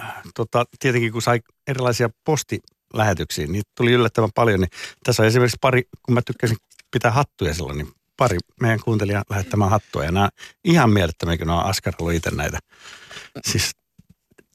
äh, 0.00 0.14
tota, 0.34 0.64
tietenkin 0.78 1.12
kun 1.12 1.22
sai 1.22 1.40
erilaisia 1.66 2.10
postilähetyksiä, 2.24 3.46
niin 3.46 3.62
tuli 3.76 3.92
yllättävän 3.92 4.30
paljon. 4.34 4.60
Niin 4.60 4.70
tässä 5.04 5.22
on 5.22 5.26
esimerkiksi 5.26 5.58
pari, 5.60 5.82
kun 6.02 6.14
mä 6.14 6.22
tykkäsin 6.26 6.56
pitää 6.90 7.10
hattuja 7.10 7.54
silloin, 7.54 7.78
niin 7.78 7.88
pari 8.16 8.36
meidän 8.60 8.80
kuuntelijaa 8.84 9.22
lähettämään 9.30 9.70
hattua. 9.70 10.04
Ja 10.04 10.12
nämä 10.12 10.28
ihan 10.64 10.90
mielettömiä, 10.90 11.38
kun 11.38 11.46
ne 11.46 11.52
on 11.52 11.64
askarellut 11.64 12.12
itse 12.14 12.30
näitä. 12.30 12.58
Siis 13.46 13.70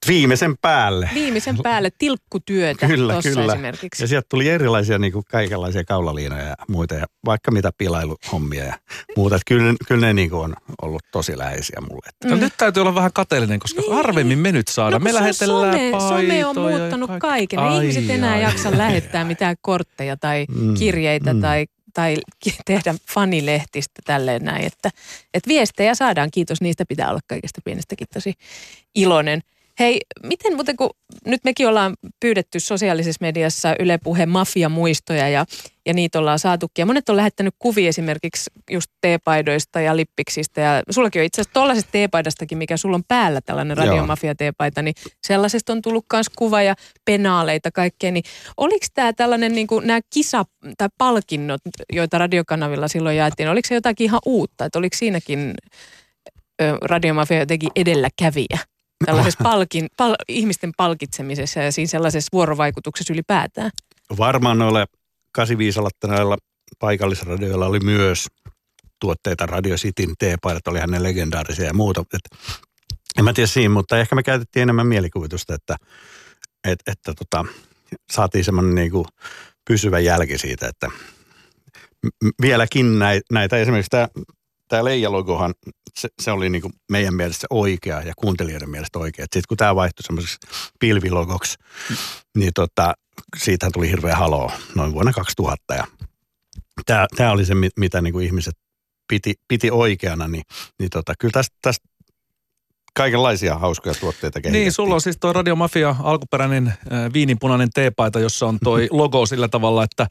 viimeisen 0.08 0.56
päälle. 0.62 1.10
Viimeisen 1.14 1.58
päälle 1.64 1.90
tilkkutyötä 1.98 2.88
Kyllä, 2.88 3.14
tuossa 3.14 3.30
kyllä. 3.30 3.54
esimerkiksi. 3.54 4.04
Ja 4.04 4.08
sieltä 4.08 4.26
tuli 4.30 4.50
erilaisia 4.50 4.98
niin 4.98 5.14
kuin 5.14 5.26
kaikenlaisia 5.32 5.84
kaulaliinoja 5.84 6.44
ja 6.44 6.56
muita 6.68 6.96
ja 6.96 7.06
vaikka 7.26 7.52
mitä 7.52 7.72
pilailuhommia 7.78 8.64
ja 8.64 8.74
muuta. 9.16 9.36
Että 9.36 9.44
kyllä, 9.48 9.74
kyllä 9.88 10.06
ne 10.08 10.14
niin 10.14 10.30
kuin 10.30 10.40
on 10.40 10.56
ollut 10.82 11.02
tosi 11.12 11.38
läheisiä 11.38 11.80
mulle. 11.90 12.10
No 12.26 12.36
nyt 12.36 12.54
täytyy 12.58 12.82
olla 12.82 12.96
vähän 12.96 13.14
kateellinen, 13.14 13.60
koska 13.60 13.82
Niin. 13.82 13.94
harvemmin 13.94 14.40
me 14.40 14.52
nyt 14.52 14.68
saadaan. 14.68 15.02
No, 15.02 15.04
me 15.04 15.14
lähetellään 15.14 15.74
some, 15.74 16.00
some 16.00 16.46
on 16.46 16.56
muuttanut 16.58 17.10
kaikki. 17.20 17.56
kaiken. 17.56 17.60
Ei 17.60 17.78
Ai, 17.80 17.88
ihmiset 17.90 18.10
enää 18.10 18.34
ai, 18.34 18.42
jaksa 18.42 18.70
ai. 18.70 18.78
lähettää 18.78 19.24
mitään 19.26 19.56
kortteja 19.62 20.18
tai 20.18 20.46
Mm, 20.50 20.74
kirjeitä 20.74 21.34
mm. 21.34 21.42
tai, 21.42 21.66
tai 22.00 22.18
tehdä 22.66 22.96
fanilehtistä 23.14 24.02
tälleen 24.06 24.44
näin. 24.44 24.66
Että, 24.66 24.90
että 25.34 25.48
viestejä 25.48 25.96
saadaan, 25.96 26.32
kiitos 26.32 26.62
niistä 26.62 26.86
pitää 26.90 27.10
olla 27.10 27.20
kaikesta 27.28 27.62
pienestäkin 27.66 28.08
tosi 28.14 28.34
iloinen. 28.96 29.42
Hei, 29.80 30.02
miten 30.24 30.56
muuten 30.56 30.76
kun 30.76 30.90
nyt 31.26 31.44
mekin 31.44 31.68
ollaan 31.68 31.96
pyydetty 32.20 32.60
sosiaalisessa 32.60 33.18
mediassa 33.22 33.76
Yle 33.80 33.98
Puhe 34.04 34.26
mafiamuistoja 34.26 35.30
ja, 35.30 35.46
ja 35.86 35.94
niitä 35.94 36.20
ollaan 36.20 36.40
saatukin. 36.40 36.82
Ja 36.82 36.86
monet 36.86 37.10
on 37.10 37.16
lähettänyt 37.16 37.56
kuvia 37.60 37.90
esimerkiksi 37.90 38.52
just 38.70 38.92
teepaidoista 39.02 39.82
ja 39.82 39.96
lippiksistä. 39.96 40.62
Ja 40.62 40.84
sullakin 40.90 41.20
on 41.22 41.26
itse 41.26 41.42
asiassa 41.42 41.54
tuollaisesta 41.54 41.92
teepaidastakin, 41.92 42.58
mikä 42.58 42.78
sulla 42.78 42.96
on 42.96 43.04
päällä 43.08 43.42
tällainen 43.42 43.78
Joo. 43.78 43.86
radiomafia-teepaita, 43.86 44.82
niin 44.82 44.94
sellaisesta 45.28 45.74
on 45.74 45.82
tullut 45.82 46.06
myös 46.14 46.30
kuva 46.30 46.62
ja 46.62 46.76
penaaleita 47.06 47.72
kaikkea. 47.72 48.12
Niin 48.12 48.24
oliko 48.58 48.86
tämä 48.94 49.14
tällainen, 49.14 49.52
niin 49.52 49.68
kuin 49.68 49.88
nämä 49.88 50.00
kisa- 50.16 50.46
tai 50.78 50.88
palkinnot, 50.98 51.62
joita 51.94 52.18
radiokanavilla 52.18 52.88
silloin 52.88 53.18
jaettiin, 53.18 53.50
oliko 53.50 53.68
se 53.68 53.76
jotakin 53.76 54.06
ihan 54.06 54.22
uutta? 54.26 54.66
Että 54.66 54.80
oliko 54.80 54.98
siinäkin 54.98 55.54
ö, 56.62 56.78
radiomafia 56.82 57.40
jotenkin 57.40 57.72
edelläkävijä? 57.76 58.69
Tällaisessa 59.06 59.44
palkin, 59.44 59.88
pal, 59.98 60.16
ihmisten 60.28 60.72
palkitsemisessa 60.78 61.60
ja 61.60 61.72
siinä 61.72 61.88
sellaisessa 61.88 62.30
vuorovaikutuksessa 62.34 63.14
ylipäätään. 63.14 63.72
Varmaan 64.18 64.58
noilla 64.58 64.86
85 65.32 65.80
aloittaneilla 65.80 66.38
paikallisradioilla 66.80 67.66
oli 67.66 67.80
myös 67.80 68.28
tuotteita 69.02 69.46
Radio 69.46 69.76
Cityn 69.76 70.14
teepaidat, 70.20 70.68
olihan 70.68 70.92
ne 70.92 71.04
legendaarisia 71.04 71.66
ja 71.66 71.74
muuta. 71.74 72.04
Et, 72.14 72.40
en 73.18 73.24
mä 73.26 73.34
tiedä 73.34 73.48
siinä, 73.48 73.70
mutta 73.70 74.00
ehkä 74.00 74.16
me 74.16 74.24
käytettiin 74.24 74.62
enemmän 74.64 74.88
mielikuvitusta, 74.88 75.56
että, 75.56 75.76
et, 76.68 76.80
että 76.88 77.14
tota, 77.14 77.46
saatiin 78.12 78.44
semmoinen 78.44 78.76
niinku 78.76 79.06
pysyvä 79.68 80.00
jälki 80.00 80.38
siitä, 80.38 80.68
että 80.68 80.88
vieläkin 82.42 83.00
näitä, 83.00 83.26
näitä 83.32 83.58
esimerkiksi 83.58 83.90
tämä 83.90 84.08
tämä 84.70 84.84
Leija-logohan, 84.84 85.54
se, 86.00 86.10
se 86.22 86.32
oli 86.32 86.50
niinku 86.50 86.72
meidän 86.92 87.14
mielestä 87.14 87.48
oikea 87.50 88.02
ja 88.02 88.14
kuuntelijoiden 88.18 88.70
mielestä 88.70 89.00
oikea. 89.00 89.24
Sitten 89.24 89.44
kun 89.48 89.58
tämä 89.58 89.76
vaihtui 89.76 90.04
semmoiseksi 90.04 90.38
pilvilogoksi, 90.80 91.58
niin 92.38 92.52
tota, 92.56 92.94
siitä 93.38 93.70
tuli 93.74 93.90
hirveä 93.90 94.16
haloo 94.16 94.52
noin 94.76 94.94
vuonna 94.94 95.14
2000. 95.14 95.74
Ja 95.74 95.88
tämä, 96.86 97.08
tämä 97.16 97.32
oli 97.32 97.46
se, 97.46 97.56
mi- 97.56 97.70
mitä 97.78 98.02
niinku 98.02 98.20
ihmiset 98.20 98.56
piti, 99.08 99.34
piti 99.48 99.72
oikeana, 99.72 100.28
niin, 100.28 100.44
niin 100.80 100.90
tota, 100.90 101.14
kyllä 101.20 101.32
tästä, 101.32 101.56
tästä 101.62 101.88
kaikenlaisia 102.94 103.58
hauskoja 103.58 103.96
tuotteita 103.96 104.42
kehitettiin. 104.42 104.64
Niin, 104.64 104.72
sulla 104.72 104.96
on 104.96 105.02
siis 105.02 105.18
tuo 105.18 105.34
Radio 105.34 105.56
Mafia 105.56 105.96
alkuperäinen 106.04 106.68
äh, 106.68 107.14
viininpunainen 107.14 107.70
teepaita, 107.74 108.20
jossa 108.20 108.46
on 108.46 108.58
toi 108.64 108.88
logo 109.02 109.26
sillä 109.26 109.48
tavalla, 109.48 109.84
että 109.84 110.04
äh, 110.04 110.10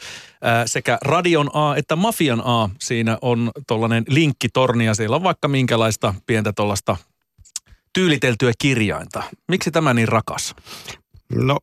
sekä 0.67 0.99
Radion 1.03 1.51
A 1.55 1.77
että 1.77 1.97
Mafian 1.97 2.43
A 2.45 2.69
siinä 2.81 3.19
on 3.23 3.51
tollainen 3.67 4.05
linkkitorni 4.09 4.87
ja 4.87 4.95
siellä 4.95 5.17
on 5.17 5.23
vaikka 5.23 5.49
minkälaista 5.49 6.15
pientä 6.27 6.53
tuollaista 6.53 6.97
tyyliteltyä 7.93 8.53
kirjainta. 8.59 9.23
Miksi 9.49 9.71
tämä 9.71 9.95
niin 9.95 10.09
rakas? 10.09 10.55
No 11.35 11.59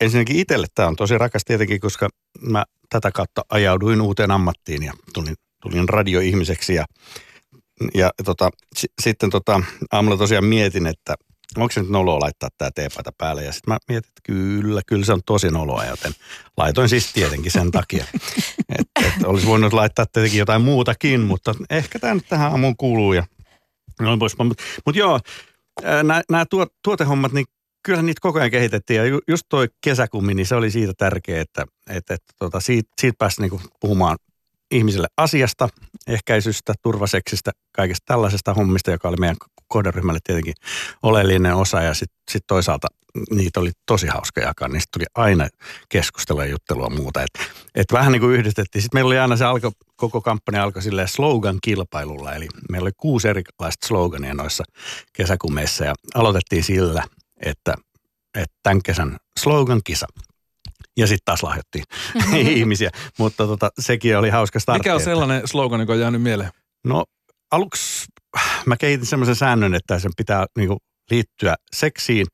ensinnäkin 0.00 0.36
itselle 0.36 0.66
tämä 0.74 0.88
on 0.88 0.96
tosi 0.96 1.18
rakas 1.18 1.44
tietenkin, 1.44 1.80
koska 1.80 2.08
mä 2.40 2.64
tätä 2.88 3.10
kautta 3.12 3.42
ajauduin 3.48 4.00
uuteen 4.00 4.30
ammattiin 4.30 4.82
ja 4.82 4.92
tulin, 5.14 5.34
tulin 5.62 5.88
radioihmiseksi 5.88 6.74
ja, 6.74 6.84
ja 7.94 8.10
tota, 8.24 8.50
s- 8.78 8.86
sitten 9.02 9.30
tota, 9.30 9.60
aamulla 9.92 10.16
tosiaan 10.16 10.44
mietin, 10.44 10.86
että 10.86 11.14
onko 11.56 11.72
se 11.72 11.80
nyt 11.80 11.90
noloa 11.90 12.20
laittaa 12.20 12.48
tämä 12.58 12.70
teepaita 12.74 13.12
päälle. 13.18 13.44
Ja 13.44 13.52
sitten 13.52 13.74
mä 13.74 13.78
mietin, 13.88 14.08
että 14.08 14.20
kyllä, 14.22 14.80
kyllä 14.86 15.04
se 15.04 15.12
on 15.12 15.20
tosi 15.26 15.48
noloa, 15.50 15.84
joten 15.84 16.12
laitoin 16.56 16.88
siis 16.88 17.12
tietenkin 17.12 17.52
sen 17.52 17.70
takia. 17.70 18.04
että 18.78 19.00
et 19.00 19.24
olisi 19.24 19.46
voinut 19.46 19.72
laittaa 19.72 20.06
tietenkin 20.06 20.38
jotain 20.38 20.62
muutakin, 20.62 21.20
mutta 21.20 21.54
ehkä 21.70 21.98
tämä 21.98 22.14
nyt 22.14 22.28
tähän 22.28 22.50
aamuun 22.50 22.76
kuuluu 22.76 23.12
ja 23.12 23.26
noin 24.00 24.18
pois. 24.18 24.38
Mutta 24.38 24.62
mut 24.86 24.96
joo, 24.96 25.20
nämä 26.30 26.44
tuot, 26.50 26.68
tuotehommat, 26.84 27.32
niin 27.32 27.46
kyllä 27.84 28.02
niitä 28.02 28.20
koko 28.20 28.38
ajan 28.38 28.50
kehitettiin. 28.50 28.96
Ja 28.96 29.04
ju, 29.04 29.20
just 29.28 29.42
toi 29.48 29.68
kesäkummi, 29.84 30.34
niin 30.34 30.46
se 30.46 30.54
oli 30.54 30.70
siitä 30.70 30.92
tärkeä, 30.98 31.40
että, 31.40 31.66
että, 31.90 32.14
että 32.14 32.32
tota, 32.38 32.60
siitä, 32.60 32.90
siitä 33.00 33.16
pääsi 33.18 33.40
niinku 33.40 33.60
puhumaan 33.80 34.16
ihmisille 34.74 35.06
asiasta, 35.16 35.68
ehkäisystä, 36.06 36.74
turvaseksistä, 36.82 37.50
kaikesta 37.72 38.04
tällaisesta 38.06 38.54
hommista, 38.54 38.90
joka 38.90 39.08
oli 39.08 39.16
meidän 39.16 39.36
kohderyhmälle 39.68 40.20
tietenkin 40.24 40.54
oleellinen 41.02 41.54
osa. 41.54 41.82
Ja 41.82 41.94
sitten 41.94 42.18
sit 42.30 42.44
toisaalta 42.46 42.88
niitä 43.30 43.60
oli 43.60 43.70
tosi 43.86 44.06
hauska 44.06 44.40
jakaa. 44.40 44.68
Niistä 44.68 44.88
tuli 44.92 45.04
aina 45.14 45.48
keskustelua 45.88 46.44
ja 46.44 46.50
juttelua 46.50 46.90
muuta. 46.90 47.22
Et, 47.22 47.48
et 47.74 47.92
vähän 47.92 48.12
niin 48.12 48.20
kuin 48.20 48.34
yhdistettiin. 48.34 48.82
Sitten 48.82 48.96
meillä 48.96 49.08
oli 49.08 49.18
aina 49.18 49.36
se 49.36 49.44
alko, 49.44 49.72
koko 49.96 50.20
kampanja 50.20 50.62
alkoi 50.62 50.82
silleen 50.82 51.08
slogan-kilpailulla. 51.08 52.34
Eli 52.34 52.48
meillä 52.70 52.84
oli 52.84 52.92
kuusi 52.96 53.28
erilaista 53.28 53.86
slogania 53.86 54.34
noissa 54.34 54.64
kesäkumeissa 55.12 55.84
ja 55.84 55.94
aloitettiin 56.14 56.64
sillä, 56.64 57.04
että, 57.40 57.74
että 58.34 58.56
tämän 58.62 58.82
kesän 58.82 59.16
slogan-kisa. 59.40 60.06
Ja 60.96 61.06
sitten 61.06 61.24
taas 61.24 61.42
lahjoittiin 61.42 61.84
ihmisiä, 62.56 62.90
mutta 63.18 63.46
tota, 63.46 63.70
sekin 63.78 64.18
oli 64.18 64.30
hauska 64.30 64.60
startti. 64.60 64.80
Mikä 64.80 64.94
on 64.94 65.00
sellainen 65.00 65.48
slogan, 65.48 65.80
joka 65.80 65.92
on 65.92 66.00
jäänyt 66.00 66.22
mieleen? 66.22 66.50
No 66.84 67.04
aluksi 67.50 68.06
mä 68.66 68.76
kehitin 68.76 69.06
semmoisen 69.06 69.36
säännön, 69.36 69.74
että 69.74 69.98
sen 69.98 70.12
pitää 70.16 70.46
niinku 70.58 70.78
liittyä 71.10 71.54
seksiin 71.72 72.26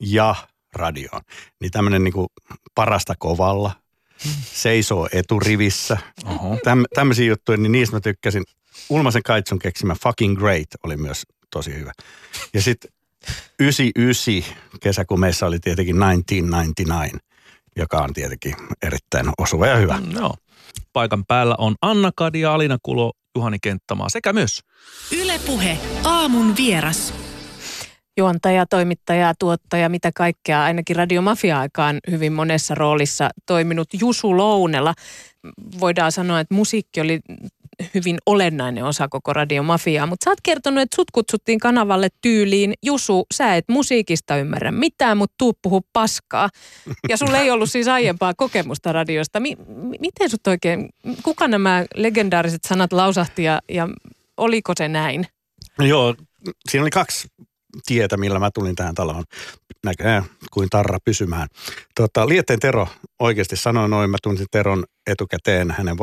ja 0.00 0.34
radioon. 0.72 1.22
Niin 1.60 1.70
tämmöinen 1.70 2.04
niinku 2.04 2.26
parasta 2.74 3.14
kovalla, 3.18 3.72
seisoo 4.52 5.08
eturivissä. 5.12 5.96
Täm, 6.64 6.84
tämmöisiä 6.94 7.26
juttuja, 7.26 7.58
niin 7.58 7.72
niistä 7.72 7.96
mä 7.96 8.00
tykkäsin. 8.00 8.44
Ulmasen 8.88 9.22
Kaitsun 9.22 9.58
keksimä 9.58 9.94
Fucking 10.02 10.38
Great 10.38 10.68
oli 10.84 10.96
myös 10.96 11.22
tosi 11.50 11.74
hyvä. 11.74 11.92
Ja 12.54 12.62
sitten 12.62 12.90
99 13.58 14.56
kesäkumeissa 14.80 15.46
oli 15.46 15.58
tietenkin 15.60 15.96
1999, 15.96 17.20
joka 17.76 17.98
on 17.98 18.12
tietenkin 18.12 18.54
erittäin 18.82 19.26
osuva 19.38 19.66
ja 19.66 19.76
hyvä. 19.76 20.00
No. 20.12 20.34
Paikan 20.92 21.24
päällä 21.24 21.54
on 21.58 21.74
Anna 21.82 22.10
Kadia, 22.16 22.54
Alina 22.54 22.78
Kulo, 22.82 23.12
Juhani 23.36 23.58
Kenttämaa 23.62 24.08
sekä 24.08 24.32
myös 24.32 24.60
Ylepuhe 25.22 25.78
aamun 26.04 26.56
vieras. 26.56 27.14
juontaja, 28.16 28.66
toimittaja, 28.66 29.34
tuottaja, 29.38 29.88
mitä 29.88 30.10
kaikkea, 30.16 30.64
ainakin 30.64 30.96
radiomafia-aikaan 30.96 31.98
hyvin 32.10 32.32
monessa 32.32 32.74
roolissa 32.74 33.30
toiminut 33.46 33.88
Jusu 34.00 34.36
Lounela. 34.36 34.94
Voidaan 35.80 36.12
sanoa, 36.12 36.40
että 36.40 36.54
musiikki 36.54 37.00
oli 37.00 37.20
hyvin 37.94 38.18
olennainen 38.26 38.84
osa 38.84 39.08
koko 39.08 39.32
radiomafiaa, 39.32 40.06
mutta 40.06 40.24
sä 40.24 40.30
oot 40.30 40.38
kertonut, 40.42 40.82
että 40.82 40.96
sut 40.96 41.10
kutsuttiin 41.10 41.58
kanavalle 41.58 42.08
tyyliin, 42.22 42.74
Jusu, 42.82 43.26
sä 43.34 43.56
et 43.56 43.64
musiikista 43.68 44.36
ymmärrä 44.36 44.72
mitään, 44.72 45.16
mutta 45.16 45.34
tuu 45.38 45.52
puhu 45.62 45.80
paskaa. 45.92 46.48
Ja 47.08 47.16
sulla 47.16 47.38
ei 47.38 47.50
ollut 47.50 47.70
siis 47.70 47.88
aiempaa 47.88 48.34
kokemusta 48.34 48.92
radiosta. 48.92 49.40
Mi- 49.40 49.56
mi- 49.66 49.98
miten 50.00 50.30
sut 50.30 50.46
oikein, 50.46 50.88
kuka 51.22 51.48
nämä 51.48 51.84
legendaariset 51.94 52.64
sanat 52.64 52.92
lausahti 52.92 53.42
ja, 53.42 53.60
ja 53.68 53.88
oliko 54.36 54.72
se 54.76 54.88
näin? 54.88 55.26
Joo, 55.78 56.14
siinä 56.70 56.82
oli 56.82 56.90
kaksi 56.90 57.28
tietä, 57.86 58.16
millä 58.16 58.38
mä 58.38 58.50
tulin 58.54 58.74
tähän 58.76 58.94
taloon. 58.94 59.24
Näköjään 59.84 60.24
kuin 60.52 60.70
tarra 60.70 60.98
pysymään. 61.04 61.48
Tota, 61.94 62.28
Lietteen 62.28 62.60
Tero 62.60 62.88
oikeasti 63.18 63.56
sanoi 63.56 63.88
noin. 63.88 64.10
Mä 64.10 64.16
tunsin 64.22 64.46
Teron 64.50 64.84
etukäteen 65.06 65.70
hänen 65.70 65.96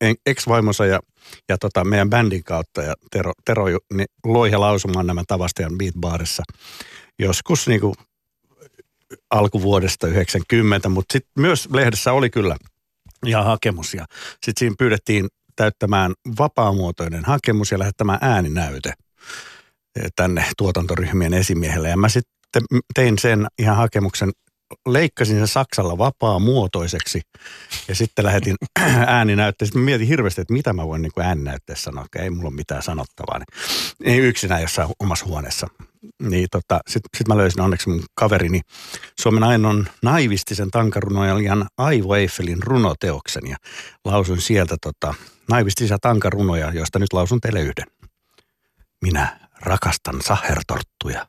en- 0.00 0.16
ex-vaimonsa 0.26 0.86
ja, 0.86 1.00
ja 1.48 1.58
tota, 1.58 1.84
meidän 1.84 2.10
bändin 2.10 2.44
kautta. 2.44 2.82
Ja 2.82 2.94
Tero, 3.10 3.32
Tero 3.44 3.64
niin 3.94 4.08
loi 4.24 4.50
ja 4.50 4.60
lausumaan 4.60 5.06
nämä 5.06 5.22
Tavastian 5.26 5.78
Beatbarissa 5.78 6.42
joskus 7.18 7.68
niin 7.68 7.80
kuin 7.80 7.94
alkuvuodesta 9.30 10.06
90, 10.06 10.88
mutta 10.88 11.12
sitten 11.12 11.32
myös 11.36 11.68
lehdessä 11.72 12.12
oli 12.12 12.30
kyllä 12.30 12.56
ihan 13.26 13.44
hakemus 13.44 13.94
ja 13.94 14.06
sitten 14.32 14.54
siinä 14.58 14.74
pyydettiin 14.78 15.28
täyttämään 15.56 16.12
vapaamuotoinen 16.38 17.24
hakemus 17.24 17.72
ja 17.72 17.78
lähettämään 17.78 18.18
ääninäyte 18.22 18.92
tänne 20.16 20.44
tuotantoryhmien 20.56 21.34
esimiehelle. 21.34 21.88
Ja 21.88 21.96
mä 21.96 22.08
sitten 22.08 22.62
tein 22.94 23.18
sen 23.18 23.46
ihan 23.58 23.76
hakemuksen, 23.76 24.30
leikkasin 24.88 25.36
sen 25.36 25.48
Saksalla 25.48 25.98
vapaamuotoiseksi 25.98 27.20
ja 27.88 27.94
sitten 27.94 28.24
lähetin 28.24 28.56
ääninäytteen. 29.06 29.66
Sitten 29.66 29.82
mietin 29.82 30.06
hirveästi, 30.06 30.40
että 30.40 30.52
mitä 30.52 30.72
mä 30.72 30.86
voin 30.86 31.02
niin 31.02 31.12
ääninäytteessä 31.22 31.84
sanoa, 31.84 32.04
että 32.04 32.22
ei 32.22 32.30
mulla 32.30 32.48
ole 32.48 32.54
mitään 32.54 32.82
sanottavaa. 32.82 33.38
Niin 33.38 33.46
ei 34.14 34.18
yksinään 34.18 34.62
jossain 34.62 34.88
omassa 35.00 35.26
huoneessa. 35.26 35.66
Niin 36.22 36.48
tota, 36.50 36.80
sitten 36.86 37.08
sit 37.18 37.28
mä 37.28 37.36
löysin 37.36 37.60
onneksi 37.60 37.88
mun 37.88 38.02
kaverini 38.14 38.60
Suomen 39.20 39.44
ainoan 39.44 39.88
naivistisen 40.02 40.70
tankarunoilijan 40.70 41.66
Aivo 41.78 42.14
Eiffelin 42.14 42.62
runoteoksen 42.62 43.42
ja 43.46 43.56
lausuin 44.04 44.40
sieltä 44.40 44.76
tota, 44.82 45.14
naivistisia 45.50 45.98
tankarunoja, 45.98 46.72
joista 46.72 46.98
nyt 46.98 47.12
lausun 47.12 47.40
teille 47.40 47.60
yhden. 47.60 47.86
Minä 49.02 49.47
rakastan 49.60 50.22
sahertorttuja. 50.22 51.26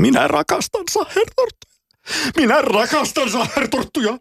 Minä 0.00 0.28
rakastan 0.28 0.84
sahertorttuja. 0.90 1.78
Minä 2.36 2.62
rakastan 2.62 3.30
sahertorttuja. 3.30 4.18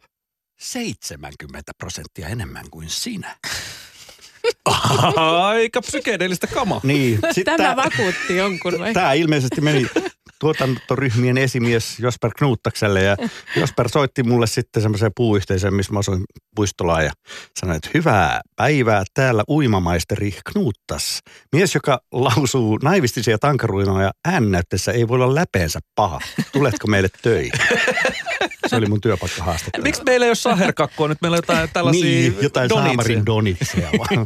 70 0.60 1.72
prosenttia 1.78 2.28
enemmän 2.28 2.70
kuin 2.72 2.90
sinä. 2.90 3.36
aika 5.44 5.82
psykedeellistä 5.82 6.48
kamaa. 6.48 6.80
Niin, 6.84 7.20
Tämä 7.46 7.58
tää- 7.58 7.76
vakuutti 7.76 8.36
jonkun 8.38 8.80
vai? 8.80 8.94
Tämä 8.94 9.14
ilmeisesti 9.14 9.62
meni 9.62 9.88
tuotantoryhmien 10.40 11.38
esimies 11.38 12.00
Josper 12.00 12.32
Knuuttakselle 12.38 13.04
ja 13.04 13.18
Josper 13.56 13.90
soitti 13.90 14.24
mulle 14.24 14.48
sitten 14.48 14.82
semmoiseen 14.82 15.12
puuyhteisöön, 15.16 15.74
missä 15.74 15.94
mä 15.94 16.00
asuin 16.00 16.24
puistolaan 16.56 17.06
ja 17.06 17.12
sanoi, 17.60 17.76
että 17.76 17.90
hyvää 17.94 18.42
päivää 18.56 19.04
täällä 19.14 19.44
uimamaisteri 19.50 20.36
Knuuttas. 20.52 21.20
Mies, 21.54 21.76
joka 21.76 22.00
lausuu 22.12 22.78
naivistisia 22.84 23.38
tankaruinoja 23.38 24.12
äännäytteessä 24.26 24.92
ei 24.92 25.08
voi 25.08 25.16
olla 25.16 25.36
läpeensä 25.36 25.80
paha. 25.96 26.20
Tuletko 26.52 26.88
meille 26.88 27.10
töihin? 27.22 27.52
Se 28.68 28.76
oli 28.76 28.86
mun 28.86 29.02
työpaikkahaastattelu. 29.02 29.84
Miksi 29.84 30.02
meillä 30.06 30.26
ei 30.26 30.30
ole 30.30 30.36
saherkakkoa 30.36 31.08
nyt? 31.08 31.18
Meillä 31.22 31.36
on 31.36 31.38
jotain 31.38 31.70
tällaisia 31.74 32.04
Niin, 32.04 32.36
jotain 32.42 32.70
donitseja. 32.70 32.88
saamarin 32.94 33.26
donitseja 33.26 33.90
vaan. 33.98 34.26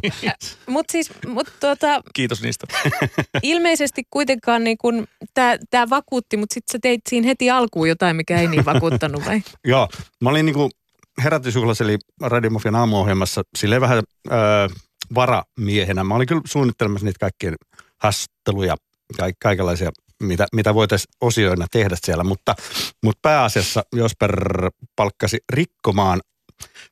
Mutta 0.68 0.92
siis, 0.92 1.10
mut 1.28 1.48
tuota, 1.60 2.02
Kiitos 2.14 2.42
niistä. 2.42 2.68
ilmeisesti 3.44 4.04
kuitenkaan 4.10 4.64
niin 4.64 4.78
kun, 4.78 5.08
tämä 5.70 5.90
vakuutti, 5.92 6.38
mutta 6.38 6.54
sitten 6.54 6.72
sä 6.72 6.80
teit 6.82 7.02
siinä 7.10 7.28
heti 7.28 7.50
alkuun 7.50 7.90
jotain, 7.90 8.16
mikä 8.16 8.42
ei 8.42 8.48
niin 8.48 8.66
vakuuttanut 8.66 9.26
vai? 9.26 9.42
Joo, 9.68 9.88
mä 10.22 10.30
olin 10.30 10.46
niinku 10.46 10.70
herätysjuhlassa 11.24 11.84
eli 11.84 11.98
Radiomafian 12.22 12.76
aamuohjelmassa 12.76 13.42
silleen 13.58 13.82
vähän 13.82 14.04
öö, 14.32 14.68
varamiehenä. 15.16 16.04
Mä 16.04 16.16
olin 16.16 16.28
kyllä 16.28 16.42
suunnittelemassa 16.46 17.06
niitä 17.06 17.20
kaikkien 17.20 17.56
haastatteluja, 17.98 18.76
kaik- 19.18 19.40
kaikenlaisia, 19.42 19.92
mitä, 20.24 20.48
mitä 20.54 20.74
voitaisiin 20.74 21.14
osioina 21.22 21.68
tehdä 21.72 21.96
siellä, 22.02 22.24
mutta, 22.24 22.56
mutta 23.04 23.20
pääasiassa 23.22 23.84
Josper 23.96 24.36
palkkasi 24.96 25.38
rikkomaan 25.54 26.22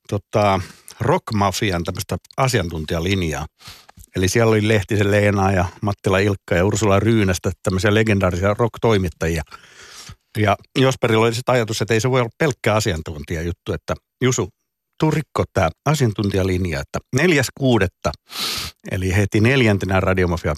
tota, 0.10 0.62
rockmafian 1.00 1.84
tämmöistä 1.84 2.18
asiantuntijalinjaa. 2.38 3.46
Eli 4.16 4.28
siellä 4.28 4.52
oli 4.52 4.68
Lehtisen 4.68 5.12
Leena 5.12 5.52
ja 5.52 5.66
Mattila 5.82 6.20
Ilkka 6.20 6.56
ja 6.56 6.66
Ursula 6.66 7.00
Ryynästä 7.00 7.52
tämmöisiä 7.64 7.94
legendaarisia 7.94 8.56
rock-toimittajia. 8.60 9.44
Ja 10.38 10.58
Josperilla 10.80 11.26
oli 11.26 11.36
sitten 11.36 11.56
ajatus, 11.56 11.82
että 11.82 11.94
ei 11.94 12.02
se 12.02 12.10
voi 12.10 12.22
olla 12.22 12.30
pelkkä 12.38 12.76
asiantuntijajuttu, 12.76 13.74
että 13.74 13.94
Jusu, 14.24 14.50
tuu 15.00 15.12
rikko 15.12 15.44
tämä 15.54 15.70
asiantuntijalinja, 15.86 16.80
että 16.80 17.00
neljäs 17.16 17.48
kuudetta, 17.58 18.12
eli 18.92 19.16
heti 19.16 19.40
neljäntenä 19.40 20.00
radiomafia 20.00 20.54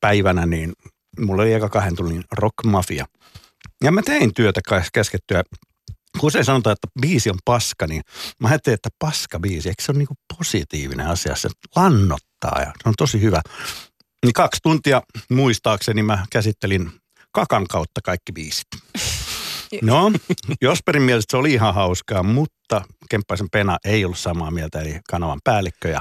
päivänä, 0.00 0.46
niin 0.46 0.72
mulla 1.20 1.42
oli 1.42 1.52
eka 1.52 1.68
kahden 1.68 1.96
tunnin 1.96 2.24
rockmafia. 2.32 3.06
Ja 3.84 3.92
mä 3.92 4.02
tein 4.02 4.34
työtä 4.34 4.60
käs- 4.68 4.88
käskettyä. 4.92 5.42
Kun 6.20 6.26
usein 6.26 6.44
sanotaan, 6.44 6.72
että 6.72 6.88
biisi 7.00 7.30
on 7.30 7.38
paska, 7.44 7.86
niin 7.86 8.02
mä 8.40 8.48
ajattelin, 8.48 8.74
että 8.74 8.88
paska 8.98 9.40
biisi, 9.40 9.68
eikö 9.68 9.82
se 9.82 9.92
ole 9.92 9.98
niinku 9.98 10.14
positiivinen 10.38 11.06
asia, 11.06 11.36
se 11.36 11.48
lannottaa 11.76 12.60
ja 12.60 12.72
se 12.82 12.88
on 12.88 12.94
tosi 12.98 13.20
hyvä. 13.20 13.42
Niin 14.24 14.32
kaksi 14.32 14.60
tuntia 14.62 15.02
muistaakseni 15.30 16.02
mä 16.02 16.26
käsittelin 16.30 16.92
kakan 17.32 17.66
kautta 17.66 18.00
kaikki 18.04 18.32
biisit. 18.32 18.66
No, 19.82 20.12
Josperin 20.60 21.02
mielestä 21.02 21.30
se 21.30 21.36
oli 21.36 21.52
ihan 21.52 21.74
hauskaa, 21.74 22.22
mutta 22.22 22.82
Kemppaisen 23.10 23.46
Pena 23.52 23.78
ei 23.84 24.04
ollut 24.04 24.18
samaa 24.18 24.50
mieltä, 24.50 24.80
eli 24.80 25.00
kanavan 25.10 25.40
päällikkö. 25.44 25.88
Ja, 25.88 26.00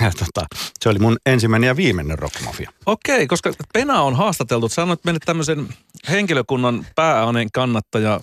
ja 0.00 0.10
tota, 0.10 0.46
se 0.80 0.88
oli 0.88 0.98
mun 0.98 1.16
ensimmäinen 1.26 1.68
ja 1.68 1.76
viimeinen 1.76 2.18
rockmafia. 2.18 2.70
Okei, 2.86 3.26
koska 3.26 3.52
Pena 3.72 4.02
on 4.02 4.16
haastateltu. 4.16 4.68
Sanoit 4.68 5.04
meille 5.04 5.20
tämmöisen 5.24 5.68
henkilökunnan 6.08 6.86
pääaineen 6.94 7.48
kannattaja. 7.52 8.20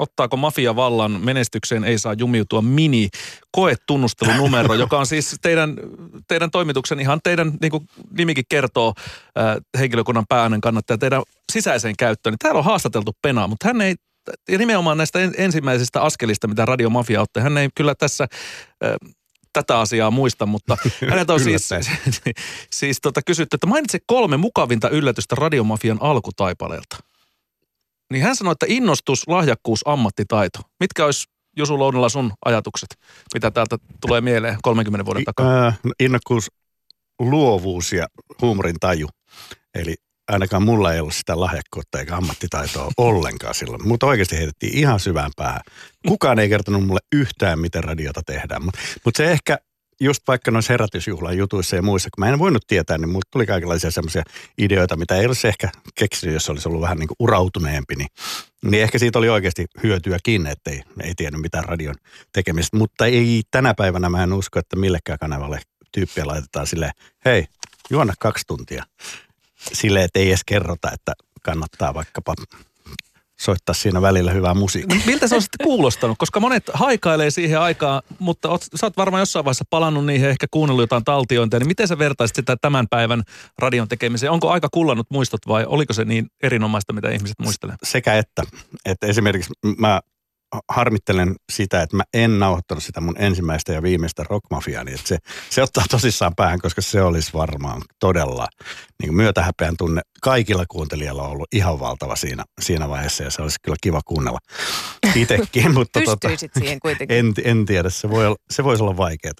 Ottaako 0.00 0.36
mafia 0.36 0.76
vallan 0.76 1.20
menestykseen 1.20 1.84
ei 1.84 1.98
saa 1.98 2.12
jumiutua 2.12 2.62
mini 2.62 3.08
koetunnustelunumero, 3.52 4.74
joka 4.74 4.98
on 4.98 5.06
siis 5.06 5.36
teidän, 5.42 5.76
teidän 6.28 6.50
toimituksen 6.50 7.00
ihan 7.00 7.20
teidän, 7.24 7.52
niin 7.60 7.70
kuin 7.70 7.86
nimikin 8.18 8.44
kertoo, 8.48 8.92
äh, 9.38 9.56
henkilökunnan 9.78 10.24
pääaineen 10.28 10.60
kannattaja 10.60 10.98
teidän 10.98 11.22
sisäiseen 11.52 11.94
käyttöön. 11.98 12.32
Niin 12.32 12.38
täällä 12.38 12.58
on 12.58 12.64
haastateltu 12.64 13.16
Penaa, 13.22 13.48
mutta 13.48 13.68
hän 13.68 13.80
ei 13.80 13.94
ja 14.48 14.58
nimenomaan 14.58 14.98
näistä 14.98 15.18
en- 15.18 15.34
ensimmäisistä 15.38 16.02
askelista, 16.02 16.48
mitä 16.48 16.66
Radio 16.66 16.90
Mafia 16.90 17.20
otti. 17.20 17.40
Hän 17.40 17.58
ei 17.58 17.68
kyllä 17.74 17.94
tässä 17.94 18.26
äh, 18.84 19.12
tätä 19.52 19.78
asiaa 19.78 20.10
muista, 20.10 20.46
mutta 20.46 20.76
häneltä 21.10 21.32
on 21.32 21.40
siis, 21.40 21.68
siis 22.72 22.98
tota 23.02 23.20
kysytty, 23.26 23.54
että 23.54 23.66
mainitse 23.66 23.98
kolme 24.06 24.36
mukavinta 24.36 24.88
yllätystä 24.88 25.34
Radiomafian 25.34 25.98
alkutaipaleelta. 26.00 27.09
Niin 28.10 28.22
hän 28.22 28.36
sanoi, 28.36 28.52
että 28.52 28.66
innostus, 28.68 29.28
lahjakkuus, 29.28 29.80
ammattitaito. 29.84 30.58
Mitkä 30.80 31.04
olisi 31.04 31.26
Jusu 31.56 31.78
Lounilla 31.78 32.08
sun 32.08 32.32
ajatukset, 32.44 32.88
mitä 33.34 33.50
täältä 33.50 33.76
tulee 34.00 34.20
mieleen 34.20 34.56
30 34.62 35.04
vuoden 35.04 35.24
takaa? 35.24 35.64
Ää, 35.64 35.74
innokkuus, 36.00 36.50
luovuus 37.18 37.92
ja 37.92 38.06
huumorin 38.42 38.76
taju. 38.80 39.08
Eli 39.74 39.94
ainakaan 40.28 40.62
mulla 40.62 40.92
ei 40.92 41.00
ollut 41.00 41.14
sitä 41.14 41.40
lahjakkuutta 41.40 42.00
eikä 42.00 42.16
ammattitaitoa 42.16 42.90
ollenkaan 43.08 43.54
silloin. 43.54 43.88
Mutta 43.88 44.06
oikeasti 44.06 44.36
heitettiin 44.36 44.78
ihan 44.78 45.00
syvään 45.00 45.30
päähän. 45.36 45.60
Kukaan 46.08 46.38
ei 46.38 46.48
kertonut 46.48 46.86
mulle 46.86 47.00
yhtään, 47.12 47.58
miten 47.58 47.84
radiota 47.84 48.22
tehdään. 48.26 48.64
Mutta 48.64 48.80
mut 49.04 49.16
se 49.16 49.32
ehkä 49.32 49.58
just 50.00 50.22
vaikka 50.28 50.50
noissa 50.50 50.72
herätysjuhlan 50.72 51.38
jutuissa 51.38 51.76
ja 51.76 51.82
muissa, 51.82 52.08
kun 52.14 52.24
mä 52.24 52.32
en 52.32 52.38
voinut 52.38 52.66
tietää, 52.66 52.98
niin 52.98 53.08
mulle 53.08 53.26
tuli 53.30 53.46
kaikenlaisia 53.46 53.90
semmoisia 53.90 54.22
ideoita, 54.58 54.96
mitä 54.96 55.16
ei 55.16 55.26
olisi 55.26 55.48
ehkä 55.48 55.68
keksinyt, 55.94 56.34
jos 56.34 56.50
olisi 56.50 56.68
ollut 56.68 56.82
vähän 56.82 56.98
niin 56.98 57.08
kuin 57.08 57.16
urautuneempi. 57.18 57.96
Niin, 57.96 58.08
niin 58.64 58.82
ehkä 58.82 58.98
siitä 58.98 59.18
oli 59.18 59.28
oikeasti 59.28 59.66
hyötyäkin, 59.82 60.46
että 60.46 60.70
ei, 60.70 61.14
tiennyt 61.16 61.42
mitään 61.42 61.64
radion 61.64 61.94
tekemistä. 62.32 62.76
Mutta 62.76 63.06
ei 63.06 63.42
tänä 63.50 63.74
päivänä 63.74 64.08
mä 64.08 64.22
en 64.22 64.32
usko, 64.32 64.58
että 64.58 64.76
millekään 64.76 65.18
kanavalle 65.18 65.60
tyyppiä 65.92 66.26
laitetaan 66.26 66.66
silleen, 66.66 66.92
hei, 67.24 67.46
juona 67.90 68.14
kaksi 68.18 68.44
tuntia. 68.46 68.84
Silleen, 69.72 70.04
että 70.04 70.18
ei 70.18 70.28
edes 70.28 70.44
kerrota, 70.46 70.90
että 70.92 71.12
kannattaa 71.42 71.94
vaikkapa 71.94 72.34
soittaa 73.40 73.74
siinä 73.74 74.02
välillä 74.02 74.32
hyvää 74.32 74.54
musiikkia. 74.54 75.00
Miltä 75.06 75.28
se 75.28 75.34
on 75.34 75.42
sitten 75.42 75.64
kuulostanut? 75.64 76.18
Koska 76.18 76.40
monet 76.40 76.70
haikailee 76.74 77.30
siihen 77.30 77.60
aikaan, 77.60 78.02
mutta 78.18 78.48
oot, 78.48 78.62
sä 78.76 78.86
oot 78.86 78.96
varmaan 78.96 79.20
jossain 79.20 79.44
vaiheessa 79.44 79.64
palannut 79.70 80.06
niihin 80.06 80.28
ehkä 80.28 80.46
kuunnellut 80.50 80.82
jotain 80.82 81.04
taltiointia. 81.04 81.58
Niin 81.58 81.68
miten 81.68 81.88
sä 81.88 81.98
vertaisit 81.98 82.36
sitä 82.36 82.56
tämän 82.60 82.88
päivän 82.88 83.22
radion 83.58 83.88
tekemiseen? 83.88 84.32
Onko 84.32 84.50
aika 84.50 84.68
kullannut 84.72 85.06
muistot 85.10 85.40
vai 85.48 85.64
oliko 85.66 85.92
se 85.92 86.04
niin 86.04 86.26
erinomaista, 86.42 86.92
mitä 86.92 87.10
ihmiset 87.10 87.36
muistelee? 87.42 87.76
sekä 87.82 88.14
että. 88.14 88.42
Että 88.84 89.06
esimerkiksi 89.06 89.52
mä 89.78 90.00
harmittelen 90.68 91.34
sitä, 91.52 91.82
että 91.82 91.96
mä 91.96 92.02
en 92.14 92.38
nauhoittanut 92.38 92.84
sitä 92.84 93.00
mun 93.00 93.14
ensimmäistä 93.18 93.72
ja 93.72 93.82
viimeistä 93.82 94.24
rockmafiaa, 94.30 94.84
niin 94.84 94.94
että 94.94 95.08
se, 95.08 95.18
se 95.50 95.62
ottaa 95.62 95.84
tosissaan 95.90 96.34
päähän, 96.36 96.60
koska 96.60 96.82
se 96.82 97.02
olisi 97.02 97.32
varmaan 97.32 97.82
todella 97.98 98.46
niin 99.02 99.14
myötähäpeän 99.14 99.76
tunne 99.76 100.00
kaikilla 100.22 100.64
kuuntelijalla 100.68 101.22
on 101.22 101.30
ollut 101.30 101.48
ihan 101.52 101.80
valtava 101.80 102.16
siinä, 102.16 102.44
siinä 102.60 102.88
vaiheessa 102.88 103.24
ja 103.24 103.30
se 103.30 103.42
olisi 103.42 103.56
kyllä 103.62 103.76
kiva 103.82 104.00
kuunnella 104.04 104.38
itsekin. 105.14 105.74
mutta 105.78 106.00
tota, 106.04 106.28
siihen 106.58 106.80
kuitenkin. 106.80 107.18
en, 107.18 107.34
en 107.44 107.66
tiedä, 107.66 107.90
se, 107.90 108.10
voi 108.10 108.26
olla, 108.26 108.36
se 108.50 108.64
voisi 108.64 108.82
olla 108.82 108.96
vaikeaa. 108.96 109.34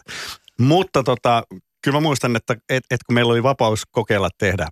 Mutta 0.60 1.02
tota, 1.02 1.42
kyllä 1.84 1.96
mä 1.96 2.00
muistan, 2.00 2.36
että 2.36 2.56
et, 2.68 2.84
et 2.90 3.00
kun 3.06 3.14
meillä 3.14 3.32
oli 3.32 3.42
vapaus 3.42 3.82
kokeilla 3.90 4.28
tehdä 4.38 4.68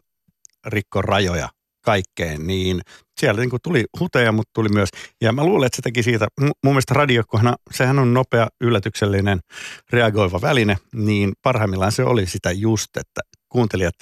rikko 0.66 1.02
rajoja 1.02 1.48
kaikkeen, 1.88 2.46
niin 2.46 2.80
siellä 3.20 3.40
niin 3.40 3.50
kuin 3.50 3.60
tuli 3.62 3.84
huteja, 4.00 4.32
mutta 4.32 4.50
tuli 4.54 4.68
myös, 4.68 4.88
ja 5.20 5.32
mä 5.32 5.44
luulen, 5.44 5.66
että 5.66 5.76
se 5.76 5.82
teki 5.82 6.02
siitä, 6.02 6.26
mu- 6.40 6.58
mun 6.64 6.72
mielestä 6.74 6.94
radio, 6.94 7.22
kunhan 7.30 7.56
sehän 7.74 7.98
on 7.98 8.14
nopea, 8.14 8.48
yllätyksellinen, 8.60 9.40
reagoiva 9.92 10.40
väline, 10.40 10.76
niin 10.94 11.32
parhaimmillaan 11.42 11.92
se 11.92 12.04
oli 12.04 12.26
sitä 12.26 12.50
just, 12.50 12.96
että 12.96 13.20
kuuntelijat 13.48 13.94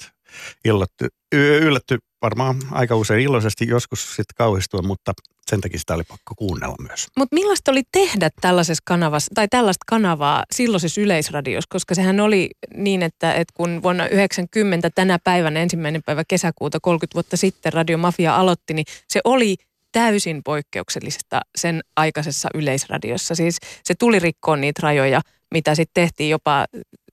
illottu, 0.65 1.05
y- 1.35 1.57
yllätty 1.57 1.97
varmaan 2.21 2.55
aika 2.71 2.95
usein 2.95 3.21
iloisesti, 3.21 3.67
joskus 3.67 4.15
sitten 4.15 4.35
kauhistua, 4.35 4.81
mutta 4.81 5.13
sen 5.47 5.61
takia 5.61 5.79
sitä 5.79 5.93
oli 5.93 6.03
pakko 6.03 6.33
kuunnella 6.37 6.75
myös. 6.87 7.07
Mutta 7.17 7.35
millaista 7.35 7.71
oli 7.71 7.83
tehdä 7.91 8.29
tällaisessa 8.41 8.83
kanavassa, 8.85 9.31
tai 9.35 9.47
tällaista 9.47 9.83
kanavaa 9.87 10.43
silloisessa 10.51 11.01
yleisradiossa, 11.01 11.67
koska 11.69 11.95
sehän 11.95 12.19
oli 12.19 12.49
niin, 12.75 13.03
että, 13.03 13.33
että 13.33 13.53
kun 13.57 13.83
vuonna 13.83 14.07
90 14.07 14.89
tänä 14.95 15.19
päivänä 15.23 15.59
ensimmäinen 15.59 16.01
päivä 16.05 16.23
kesäkuuta 16.27 16.79
30 16.81 17.13
vuotta 17.13 17.37
sitten 17.37 17.73
Radio 17.73 17.97
Mafia 17.97 18.35
aloitti, 18.35 18.73
niin 18.73 18.85
se 19.07 19.19
oli 19.23 19.55
täysin 19.91 20.43
poikkeuksellista 20.43 21.41
sen 21.57 21.81
aikaisessa 21.95 22.49
yleisradiossa. 22.53 23.35
Siis 23.35 23.57
se 23.83 23.95
tuli 23.95 24.19
rikkoon 24.19 24.61
niitä 24.61 24.79
rajoja, 24.83 25.21
mitä 25.53 25.75
sitten 25.75 26.03
tehtiin 26.03 26.29
jopa 26.29 26.65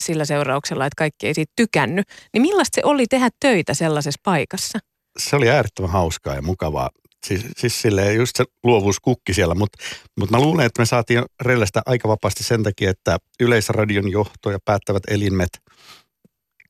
sillä 0.05 0.25
seurauksella, 0.25 0.87
että 0.87 0.99
kaikki 0.99 1.27
ei 1.27 1.35
siitä 1.35 1.53
tykännyt. 1.57 2.07
Niin 2.33 2.43
millaista 2.43 2.75
se 2.75 2.81
oli 2.85 3.07
tehdä 3.07 3.29
töitä 3.41 3.75
sellaisessa 3.75 4.21
paikassa? 4.25 4.79
Se 5.19 5.37
oli 5.37 5.51
äärettömän 5.51 5.91
hauskaa 5.91 6.35
ja 6.35 6.43
mukavaa. 6.43 6.91
Siis, 7.27 7.47
siis 7.57 7.83
silleen 7.83 8.17
just 8.17 8.37
se 8.37 8.45
luovuus 8.65 9.01
kukki 9.01 9.35
siellä, 9.35 9.55
mutta, 9.55 9.79
mutta 10.21 10.37
mä 10.37 10.43
luulen, 10.43 10.67
että 10.67 10.83
me 10.83 10.87
saatiin 10.87 11.23
rellestä 11.41 11.83
aika 11.87 12.09
vapaasti 12.09 12.45
sen 12.45 12.63
takia, 12.63 12.91
että 12.91 13.19
Yleisradion 13.41 14.11
johto 14.11 14.51
ja 14.51 14.59
päättävät 14.65 15.03
elimet 15.09 15.49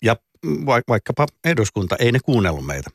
ja 0.03 0.17
va- 0.47 0.83
vaikkapa 0.89 1.27
eduskunta, 1.45 1.97
ei 1.99 2.13
ne 2.13 2.19
kuunnellut 2.25 2.67
meitä. 2.67 2.91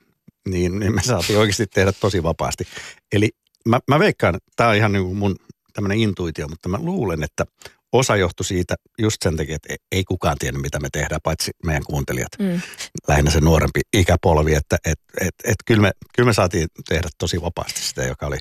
Niin, 0.50 0.80
niin 0.80 0.96
me 0.96 1.02
saatiin 1.04 1.40
oikeasti 1.40 1.68
tehdä 1.68 1.92
tosi 1.92 2.24
vapaasti. 2.24 2.64
Eli 3.12 3.30
mä, 3.68 3.80
mä 3.88 4.00
veikkaan, 4.00 4.38
tämä 4.56 4.70
on 4.70 4.76
ihan 4.76 4.92
niin 4.92 5.18
mun 5.18 5.36
tämmöinen 5.74 6.00
intuitio, 6.00 6.48
mutta 6.48 6.70
mä 6.70 6.78
luulen, 6.82 7.24
että 7.24 7.46
osa 7.94 8.16
johtui 8.16 8.46
siitä 8.46 8.76
just 9.00 9.18
sen 9.24 9.38
takia, 9.38 9.56
että 9.56 9.76
ei- 9.92 10.04
kukaan 10.04 10.38
tiennyt, 10.40 10.62
mitä 10.62 10.80
me 10.80 10.90
tehdään, 10.92 11.22
paitsi 11.24 11.52
meidän 11.66 11.84
kuuntelijat 11.84 12.30
Mm. 12.40 12.62
lähinnä 13.08 13.32
se 13.32 13.40
nuorempi 13.40 13.80
ikäpolvi, 13.94 14.54
että 14.54 14.78
et, 14.86 15.00
et, 15.22 15.36
et 15.44 15.56
kyllä, 15.66 15.82
me, 15.82 15.92
kyllä 16.16 16.28
me 16.28 16.34
saatiin 16.34 16.68
tehdä 16.90 17.10
tosi 17.18 17.42
vapaasti 17.42 17.82
sitä, 17.82 18.04
joka 18.04 18.28
oli, 18.28 18.38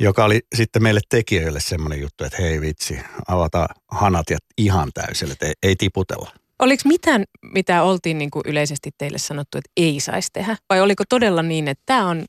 joka 0.00 0.24
oli 0.24 0.40
sitten 0.54 0.82
meille 0.82 1.00
tekijöille 1.08 1.60
semmoinen 1.60 2.00
juttu, 2.00 2.24
että 2.24 2.42
hei 2.42 2.60
vitsi, 2.60 2.98
avataan 3.28 3.68
hanat 3.90 4.30
ja 4.30 4.38
ihan 4.58 4.90
täysille, 4.94 5.32
että 5.32 5.46
ei, 5.46 5.52
ei 5.62 5.74
tiputella. 5.76 6.32
Oliko 6.58 6.82
mitään, 6.84 7.24
mitä 7.42 7.82
oltiin 7.82 8.18
niin 8.18 8.30
kuin 8.30 8.42
yleisesti 8.46 8.90
teille 8.98 9.18
sanottu, 9.18 9.58
että 9.58 9.70
ei 9.76 10.00
saisi 10.00 10.28
tehdä? 10.32 10.56
Vai 10.70 10.80
oliko 10.80 11.04
todella 11.08 11.42
niin, 11.42 11.68
että 11.68 11.82
tämä 11.86 12.08
on 12.08 12.24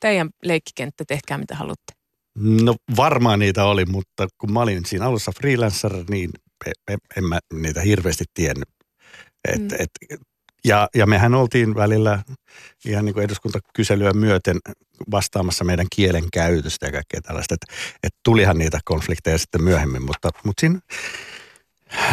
teidän 0.00 0.28
leikkikenttä, 0.44 1.04
tehkää 1.08 1.38
mitä 1.38 1.54
haluatte? 1.54 1.92
No 2.38 2.74
varmaan 2.96 3.38
niitä 3.38 3.64
oli, 3.64 3.84
mutta 3.84 4.28
kun 4.38 4.52
mä 4.52 4.60
olin 4.60 4.84
siinä 4.86 5.06
alussa 5.06 5.32
freelancer, 5.40 5.92
niin 6.10 6.30
en, 7.16 7.24
mä 7.24 7.38
niitä 7.52 7.80
hirveästi 7.80 8.24
tiennyt. 8.34 8.68
Et, 9.48 9.60
Mm. 9.60 9.68
et, 9.78 9.90
ja, 10.64 10.88
ja 10.94 11.06
mehän 11.06 11.34
oltiin 11.34 11.74
välillä 11.74 12.22
ihan 12.84 13.04
niin 13.04 13.14
kuin 13.14 13.24
eduskuntakyselyä 13.24 14.12
myöten 14.12 14.58
vastaamassa 15.10 15.64
meidän 15.64 15.86
kielen 15.96 16.24
käytöstä 16.32 16.86
ja 16.86 16.92
kaikkea 16.92 17.20
tällaista. 17.20 17.54
Että 17.54 17.66
et 18.02 18.14
tulihan 18.24 18.58
niitä 18.58 18.78
konflikteja 18.84 19.38
sitten 19.38 19.62
myöhemmin, 19.62 20.02
mutta, 20.02 20.30
mutta 20.44 20.60
siinä 20.60 20.80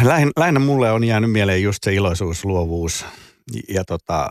lähin, 0.02 0.30
lähinnä 0.38 0.60
mulle 0.60 0.90
on 0.92 1.04
jäänyt 1.04 1.32
mieleen 1.32 1.62
just 1.62 1.82
se 1.82 1.94
iloisuus, 1.94 2.44
luovuus 2.44 3.04
ja 3.68 3.84
tota, 3.84 4.28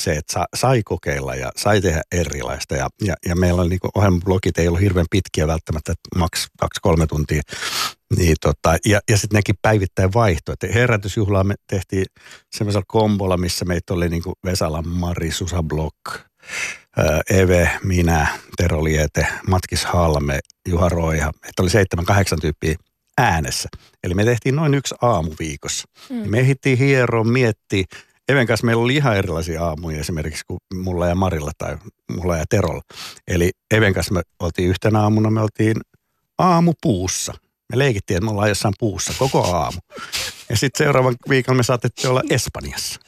se, 0.00 0.12
että 0.12 0.32
sa, 0.32 0.44
sai 0.56 0.82
kokeilla 0.84 1.34
ja 1.34 1.52
sai 1.56 1.80
tehdä 1.80 2.02
erilaista. 2.12 2.76
Ja, 2.76 2.88
ja, 3.04 3.14
ja 3.26 3.36
meillä 3.36 3.62
oli 3.62 3.68
niin 3.68 3.80
ohjelmablogit, 3.94 4.58
ei 4.58 4.68
ollut 4.68 4.80
hirveän 4.80 5.06
pitkiä 5.10 5.46
välttämättä, 5.46 5.94
maks 6.16 6.46
kaksi-kolme 6.60 7.06
tuntia. 7.06 7.42
Niin 8.16 8.36
tota, 8.40 8.76
ja, 8.86 9.00
ja 9.10 9.18
sitten 9.18 9.36
nekin 9.36 9.54
päivittäin 9.62 10.12
vaihto. 10.12 10.52
Että 10.52 10.66
herätysjuhlaa 10.66 11.44
me 11.44 11.54
tehtiin 11.66 12.04
semmoisella 12.56 12.84
kombolla, 12.88 13.36
missä 13.36 13.64
meitä 13.64 13.94
oli 13.94 14.08
niin 14.08 14.22
Vesala, 14.44 14.82
Mari, 14.82 15.30
Susa 15.30 15.62
Block, 15.62 15.96
ää, 16.96 17.20
Eve, 17.30 17.70
minä, 17.82 18.26
Tero 18.56 18.84
Liete, 18.84 19.26
Matkis 19.48 19.84
Halme, 19.84 20.40
Juha 20.68 20.88
Roiha. 20.88 21.28
Että 21.28 21.62
oli 21.62 21.70
seitsemän, 21.70 22.04
kahdeksan 22.04 22.40
tyyppiä 22.40 22.74
äänessä. 23.18 23.68
Eli 24.04 24.14
me 24.14 24.24
tehtiin 24.24 24.56
noin 24.56 24.74
yksi 24.74 24.94
aamu 25.02 25.30
viikossa. 25.38 25.88
Mm. 26.10 26.30
Me 26.30 26.38
ehdittiin 26.38 26.78
hieroon, 26.78 27.28
miettiä. 27.28 27.84
Even 28.28 28.46
kanssa 28.46 28.66
meillä 28.66 28.82
oli 28.82 28.94
ihan 28.94 29.16
erilaisia 29.16 29.64
aamuja 29.64 30.00
esimerkiksi 30.00 30.44
kuin 30.46 30.58
mulla 30.74 31.08
ja 31.08 31.14
Marilla 31.14 31.52
tai 31.58 31.76
mulla 32.10 32.36
ja 32.36 32.44
Terolla. 32.50 32.82
Eli 33.28 33.50
Even 33.70 33.94
kanssa 33.94 34.14
me 34.14 34.22
oltiin 34.40 34.68
yhtenä 34.68 35.00
aamuna, 35.00 35.30
me 35.30 35.40
oltiin 35.40 35.76
aamupuussa. 36.38 37.34
Me 37.72 37.78
leikittiin, 37.78 38.16
että 38.16 38.24
me 38.24 38.30
ollaan 38.30 38.48
jossain 38.48 38.74
puussa 38.78 39.12
koko 39.18 39.56
aamu. 39.56 39.78
Ja 40.48 40.56
sitten 40.56 40.84
seuraavan 40.84 41.16
viikon 41.28 41.56
me 41.56 41.62
saatettiin 41.62 42.10
olla 42.10 42.22
Espanjassa. 42.30 43.00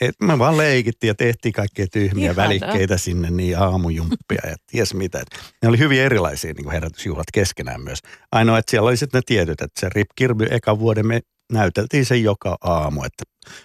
Et 0.00 0.14
me 0.22 0.38
vaan 0.38 0.56
leikittiin 0.56 1.08
ja 1.08 1.14
tehtiin 1.14 1.52
kaikkea 1.52 1.86
tyhmiä 1.92 2.24
Ihanaa. 2.24 2.44
välikkeitä 2.44 2.98
sinne, 2.98 3.30
niin 3.30 3.58
aamujumppia 3.58 4.40
ja 4.46 4.56
ties 4.66 4.94
mitä. 4.94 5.20
Et 5.20 5.28
Ne 5.62 5.68
oli 5.68 5.78
hyvin 5.78 6.00
erilaisia 6.00 6.52
niin 6.52 6.70
herätysjuhlat 6.70 7.26
keskenään 7.32 7.80
myös. 7.80 7.98
Ainoa, 8.32 8.58
että 8.58 8.70
siellä 8.70 8.88
oli 8.88 8.96
sitten 8.96 9.18
ne 9.18 9.22
tietyt, 9.26 9.60
että 9.60 9.80
se 9.80 9.88
Rip 9.88 10.08
Kirby 10.16 10.46
eka 10.50 10.78
vuoden 10.78 11.06
me 11.06 11.20
näyteltiin 11.52 12.06
sen 12.06 12.22
joka 12.22 12.56
aamu, 12.60 13.02
että 13.02 13.24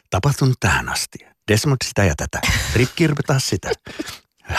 tapahtunut 0.10 0.56
tähän 0.60 0.90
asti. 0.90 1.20
Desmond 1.48 1.78
sitä 1.86 2.04
ja 2.04 2.14
tätä. 2.18 2.42
Rip 2.76 2.90
Kirby 2.96 3.24
taas 3.28 3.50
sitä. 3.50 3.72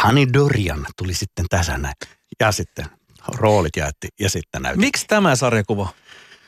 Honey 0.05 0.27
Dorian 0.33 0.87
tuli 0.97 1.15
sitten 1.15 1.47
tässä 1.51 1.79
näin. 1.79 1.95
Ja 2.41 2.53
sitten 2.53 2.87
roolit 3.29 3.77
jaettiin 3.77 4.11
ja 4.21 4.31
sitten 4.31 4.63
näytettiin. 4.63 4.87
Miksi 4.87 5.07
tämä 5.07 5.37
sarjakuva 5.37 5.89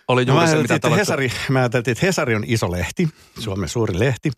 oli 0.09 0.25
No, 0.25 0.33
juuri 0.33 0.47
mä, 0.47 0.51
se, 0.53 0.63
mitä 0.63 0.75
että 0.75 0.91
Hesari, 0.91 1.33
mä 1.49 1.59
ajattelin, 1.59 1.85
että 1.87 2.07
Hesari 2.07 2.35
on 2.35 2.45
iso 2.47 2.73
lehti, 2.73 3.09
Suomen 3.39 3.69
suuri 3.69 3.99
lehti, 3.99 4.31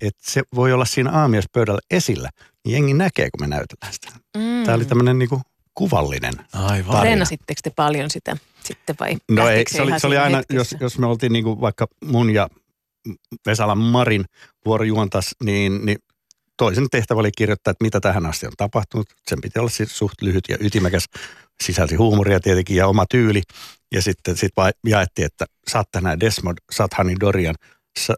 että 0.00 0.30
se 0.30 0.42
voi 0.54 0.72
olla 0.72 0.84
siinä 0.84 1.10
aamiaispöydällä 1.10 1.80
esillä, 1.90 2.30
niin 2.64 2.72
jengi 2.72 2.94
näkee, 2.94 3.28
kun 3.30 3.40
me 3.40 3.46
näytetään 3.46 3.92
sitä. 3.92 4.08
Mm. 4.36 4.64
Tämä 4.64 4.76
oli 4.76 4.84
tämmöinen 4.84 5.18
niinku 5.18 5.40
kuvallinen. 5.74 6.34
Aivan. 6.52 6.84
tarina. 6.84 7.00
Treenasitteko 7.00 7.60
te 7.64 7.70
paljon 7.70 8.10
sitä 8.10 8.36
sitten 8.64 8.96
vai? 9.00 9.16
No 9.30 9.48
ei, 9.48 9.64
se 9.68 9.82
oli, 9.82 10.00
se 10.00 10.06
oli 10.06 10.16
aina, 10.16 10.36
hetkessä? 10.36 10.76
jos, 10.76 10.76
jos 10.80 10.98
me 10.98 11.06
oltiin 11.06 11.32
niinku 11.32 11.60
vaikka 11.60 11.86
mun 12.04 12.34
ja 12.34 12.48
Vesalan 13.46 13.78
Marin 13.78 14.24
vuorojuontas, 14.66 15.34
niin, 15.44 15.86
niin 15.86 15.98
toisen 16.56 16.86
tehtävä 16.90 17.20
oli 17.20 17.30
kirjoittaa, 17.36 17.70
että 17.70 17.84
mitä 17.84 18.00
tähän 18.00 18.26
asti 18.26 18.46
on 18.46 18.52
tapahtunut. 18.56 19.06
Sen 19.26 19.40
piti 19.40 19.58
olla 19.58 19.70
siis 19.70 19.98
suht 19.98 20.22
lyhyt 20.22 20.44
ja 20.48 20.56
ytimekäs, 20.60 21.04
sisälsi 21.62 21.94
huumoria 21.96 22.40
tietenkin 22.40 22.76
ja 22.76 22.86
oma 22.86 23.04
tyyli. 23.10 23.42
Ja 23.92 24.02
sitten 24.02 24.36
sit 24.36 24.52
vaan 24.56 24.72
jaettiin, 24.86 25.26
että 25.26 25.44
saat 25.68 25.88
tänään 25.92 26.20
Desmond, 26.20 26.58
saat 26.72 26.94
Hani 26.94 27.14
Dorian, 27.20 27.54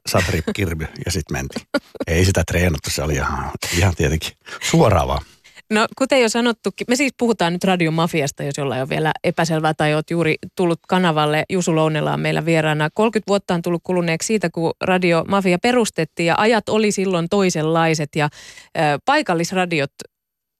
saat 0.08 0.28
Rip 0.28 0.44
Kirby 0.54 0.86
ja 1.06 1.12
sitten 1.12 1.36
mentiin. 1.36 1.66
Ei 2.06 2.24
sitä 2.24 2.42
treenattu, 2.46 2.90
se 2.90 3.02
oli 3.02 3.14
ihan, 3.14 3.50
ihan 3.78 3.96
tietenkin 3.96 4.32
suoraan 4.70 5.08
vaan. 5.08 5.22
No 5.70 5.86
kuten 5.98 6.20
jo 6.20 6.28
sanottukin, 6.28 6.84
me 6.88 6.96
siis 6.96 7.12
puhutaan 7.18 7.52
nyt 7.52 7.64
radiomafiasta, 7.64 8.42
jos 8.42 8.54
jollain 8.58 8.82
on 8.82 8.88
vielä 8.88 9.12
epäselvää 9.24 9.74
tai 9.74 9.94
oot 9.94 10.10
juuri 10.10 10.34
tullut 10.56 10.80
kanavalle. 10.88 11.44
Jusu 11.50 11.76
Lounela 11.76 12.12
on 12.12 12.20
meillä 12.20 12.44
vieraana. 12.44 12.88
30 12.94 13.28
vuotta 13.28 13.54
on 13.54 13.62
tullut 13.62 13.82
kuluneeksi 13.84 14.26
siitä, 14.26 14.50
kun 14.50 14.72
radiomafia 14.80 15.58
perustettiin 15.62 16.26
ja 16.26 16.34
ajat 16.38 16.68
oli 16.68 16.92
silloin 16.92 17.28
toisenlaiset 17.28 18.08
ja 18.16 18.28
ö, 18.78 18.80
paikallisradiot 19.04 19.92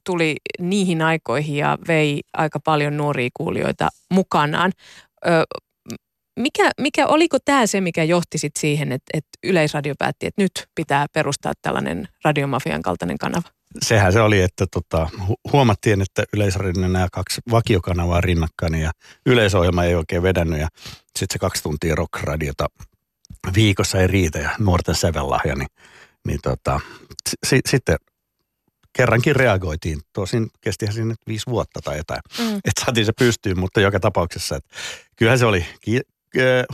tuli 0.07 0.37
niihin 0.61 1.03
aikoihin 1.03 1.57
ja 1.57 1.79
vei 1.89 2.21
aika 2.33 2.61
paljon 2.61 2.97
nuoria 2.97 3.31
kuulijoita 3.35 3.89
mukanaan. 4.11 4.73
Ö, 5.27 5.31
mikä, 6.37 6.71
mikä, 6.81 7.07
oliko 7.07 7.39
tämä 7.45 7.67
se, 7.67 7.81
mikä 7.81 8.05
johti 8.05 8.39
sit 8.39 8.57
siihen, 8.59 8.93
että, 8.93 9.07
että 9.15 9.29
Yleisradio 9.45 9.95
päätti, 9.99 10.27
että 10.27 10.43
nyt 10.43 10.53
pitää 10.75 11.07
perustaa 11.13 11.53
tällainen 11.63 12.09
radiomafian 12.25 12.83
kaltainen 12.83 13.19
kanava? 13.19 13.49
sehän 13.83 14.13
se 14.13 14.21
oli, 14.21 14.41
että 14.41 14.67
tota, 14.71 15.09
hu- 15.19 15.53
huomattiin, 15.53 16.03
että 16.03 16.25
Yleisradion 16.35 16.93
nämä 16.93 17.09
kaksi 17.13 17.41
vakiokanavaa 17.51 18.21
rinnakkain 18.21 18.75
ja 18.75 18.91
yleisohjelma 19.27 19.85
ei 19.85 19.95
oikein 19.95 20.23
vedännyt 20.23 20.61
ja 20.61 20.69
sitten 21.19 21.35
se 21.35 21.39
kaksi 21.39 21.63
tuntia 21.63 21.95
rockradiota 21.95 22.67
viikossa 23.55 24.01
ei 24.01 24.07
riitä 24.07 24.39
ja 24.39 24.51
nuorten 24.59 24.95
sävellahja, 24.95 25.55
niin, 25.55 25.69
niin 26.27 26.39
tota, 26.43 26.81
si- 27.47 27.61
sitten 27.69 27.97
kerrankin 28.97 29.37
reagoitiin. 29.37 30.01
Tosin 30.13 30.47
kestihän 30.61 30.95
siinä 30.95 31.09
nyt 31.09 31.21
viisi 31.29 31.47
vuotta 31.51 31.81
tai 31.85 31.97
jotain, 31.97 32.21
Mm. 32.39 32.57
että 32.57 32.85
saatiin 32.85 33.07
se 33.07 33.13
pystyyn, 33.19 33.59
mutta 33.61 33.81
joka 33.81 34.01
tapauksessa, 34.01 34.57
että 34.57 34.77
kyllähän 35.17 35.39
se 35.39 35.47
oli, 35.47 35.67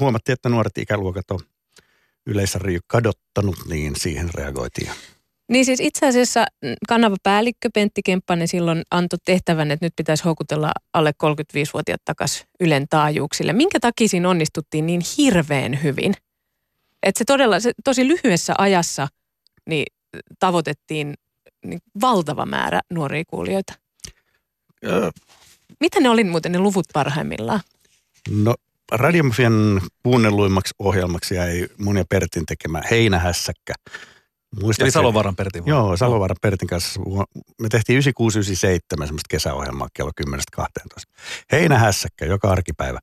huomattiin, 0.01 0.35
että 0.35 0.48
nuoret 0.48 0.79
ikäluokat 0.79 1.31
on 1.31 1.40
Yleisradio 2.27 2.81
kadottanut, 2.87 3.57
niin 3.68 3.96
siihen 3.96 4.31
reagoitiin. 4.35 4.90
Niin 5.48 5.64
siis 5.64 5.81
itse 5.81 6.07
asiassa 6.07 6.44
kanavapäällikkö 6.88 7.68
Pentti 7.75 8.01
Kemppanen 8.05 8.48
silloin 8.48 8.83
antoi 8.90 9.18
tehtävän, 9.25 9.70
että 9.70 9.87
nyt 9.87 9.92
pitäisi 9.96 10.25
houkutella 10.25 10.72
alle 10.92 11.12
35-vuotiaat 11.25 12.01
takaisin 12.05 12.46
Ylen 12.61 12.87
taajuuksille. 12.90 13.53
Minkä 13.53 13.81
takia 13.81 14.09
siinä 14.09 14.29
onnistuttiin 14.29 14.87
niin 14.87 15.01
hirveän 15.18 15.83
hyvin? 15.83 16.14
Että 17.03 17.18
se 17.18 17.25
todella, 17.25 17.61
se 17.61 17.72
tosi 17.85 18.09
lyhyessä 18.09 18.55
ajassa 18.59 19.09
niin 19.68 19.87
tavoitettiin 20.38 21.14
niin 21.64 21.81
valtava 22.01 22.46
määrä 22.46 22.81
nuoria 22.90 23.25
kuulijoita. 23.27 23.75
Öö, 24.85 25.11
Mitä 25.81 26.01
ne 26.01 26.11
oli 26.11 26.25
muuten 26.25 26.53
ne 26.53 26.59
luvut 26.59 26.87
parhaimmillaan? 26.92 27.61
No 28.31 28.55
Radiomafian 28.92 29.81
kuunnelluimmaksi 30.02 30.74
ohjelmaksi 30.78 31.35
jäi 31.35 31.68
mun 31.78 31.96
ja 31.96 32.05
Pertin 32.09 32.46
tekemä 32.46 32.83
Heinähässäkkä. 32.90 33.74
Eli 33.92 34.62
Muistaakseni- 34.62 34.90
Salovaaran 34.90 35.37
Pertin. 35.37 35.64
vai? 35.64 35.70
Joo, 35.70 35.96
Salovaaran 35.96 36.37
Pertin 36.42 36.68
kanssa. 36.68 37.00
Me 37.61 37.68
tehtiin 37.68 37.94
9697 37.96 39.07
semmoista 39.07 39.26
kesäohjelmaa 39.31 39.88
kello 39.94 40.11
10-12. 40.16 41.02
Heinähässäkkä 41.52 42.24
joka 42.24 42.50
arkipäivä. 42.50 42.98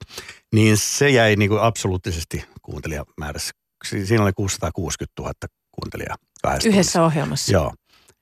Niin 0.53 0.77
se 0.77 1.09
jäi 1.09 1.35
niin 1.35 1.49
kuin 1.49 1.61
absoluuttisesti 1.61 2.45
kuuntelijamäärässä. 2.61 3.51
Si- 3.85 4.05
Siinä 4.05 4.23
oli 4.23 4.33
660 4.33 5.21
000 5.21 5.33
kuuntelijaa 5.71 6.15
kahdessa 6.43 6.69
Yhdessä 6.69 7.03
ohjelmassa. 7.03 7.45
tunnissa. 7.51 7.63
Joo. 7.65 7.73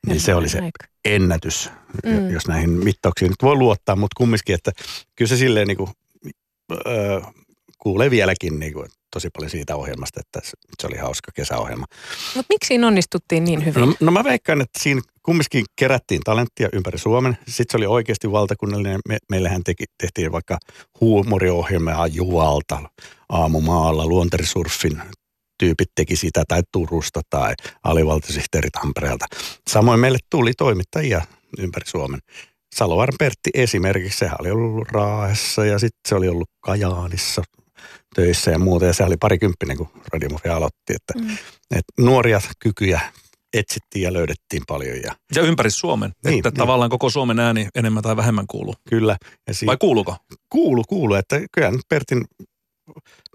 Niin 0.08 0.21
se 0.21 0.36
oli 0.36 0.49
se 0.49 0.58
Aika. 0.60 0.88
ennätys, 1.06 1.69
Mm. 2.06 2.12
mm. 2.12 2.30
jos 2.30 2.47
näihin 2.47 2.69
mittauksiin 2.69 3.30
nyt 3.30 3.41
voi 3.43 3.56
luottaa, 3.56 3.95
mutta 3.95 4.13
kumminkin, 4.17 4.56
että 4.56 4.71
kyllä 5.15 5.30
se 5.30 5.38
silleen 5.38 5.67
niin 5.67 5.77
kuin, 5.77 5.89
öö, 6.88 7.21
kuulee 7.77 8.11
vieläkin 8.11 8.59
niin 8.59 8.73
kuin, 8.73 8.87
tosi 9.13 9.29
paljon 9.29 9.49
siitä 9.49 9.75
ohjelmasta, 9.75 10.19
että 10.19 10.39
se, 10.43 10.87
oli 10.87 10.97
hauska 10.97 11.31
kesäohjelma. 11.35 11.85
Mutta 12.35 12.53
miksi 12.53 12.67
siinä 12.67 12.87
onnistuttiin 12.87 13.43
niin 13.43 13.65
hyvin? 13.65 13.81
No, 13.81 13.93
no 13.99 14.11
mä 14.11 14.23
veikkaan, 14.23 14.61
että 14.61 14.79
siinä 14.83 15.01
kumminkin 15.23 15.65
kerättiin 15.75 16.21
talenttia 16.21 16.69
ympäri 16.73 16.97
Suomen. 16.97 17.37
Sitten 17.47 17.65
se 17.71 17.77
oli 17.77 17.85
oikeasti 17.85 18.31
valtakunnallinen. 18.31 18.99
Me, 19.07 19.17
meillähän 19.29 19.63
teki, 19.63 19.85
tehtiin 19.97 20.31
vaikka 20.31 20.57
huumoriohjelmaa 21.01 22.07
Juvalta, 22.07 22.89
Aamumaalla, 23.29 24.05
Luonterisurfin 24.05 25.01
tyypit 25.59 25.89
teki 25.95 26.15
sitä 26.15 26.43
tai 26.47 26.61
Turusta 26.71 27.21
tai 27.29 27.53
alivaltiosihteeri 27.83 28.69
Tampereelta. 28.69 29.25
Samoin 29.69 29.99
meille 29.99 30.17
tuli 30.29 30.53
toimittajia 30.53 31.21
ympäri 31.59 31.87
Suomen. 31.87 32.19
Salovaaran 32.75 33.15
Pertti 33.19 33.49
esimerkiksi, 33.53 34.19
sehän 34.19 34.37
oli 34.39 34.51
ollut 34.51 34.87
Raahessa 34.91 35.65
ja 35.65 35.79
sitten 35.79 35.99
se 36.07 36.15
oli 36.15 36.27
ollut 36.27 36.49
Kajaanissa 36.59 37.43
töissä 38.15 38.51
ja 38.51 38.59
muuta. 38.59 38.85
Ja 38.85 38.93
se 38.93 39.03
oli 39.03 39.17
parikymppinen, 39.17 39.77
kun 39.77 39.87
Radiomafia 40.13 40.55
aloitti. 40.55 40.93
Että, 40.93 41.13
Mm. 41.19 41.29
että 41.71 41.93
nuoria 41.99 42.41
kykyjä 42.59 42.99
etsittiin 43.53 44.03
ja 44.03 44.13
löydettiin 44.13 44.63
paljon 44.67 44.97
ja 45.01 45.15
Ja 45.35 45.41
ympäri 45.41 45.71
Suomen. 45.71 46.11
Niin, 46.25 46.37
että 46.39 46.49
niin. 46.49 46.57
tavallaan 46.57 46.89
koko 46.89 47.09
Suomen 47.09 47.39
ääni 47.39 47.67
enemmän 47.75 48.03
tai 48.03 48.15
vähemmän 48.17 48.47
kuuluu. 48.47 48.75
kyllä. 48.89 49.17
Ja 49.47 49.53
si- 49.53 49.65
Vai 49.65 49.77
kuuluuko? 49.77 50.15
kuulu, 50.49 50.83
kuulu, 50.89 51.13
että 51.15 51.41
kyllä 51.51 51.71
nyt 51.71 51.81
Pertin 51.89 52.25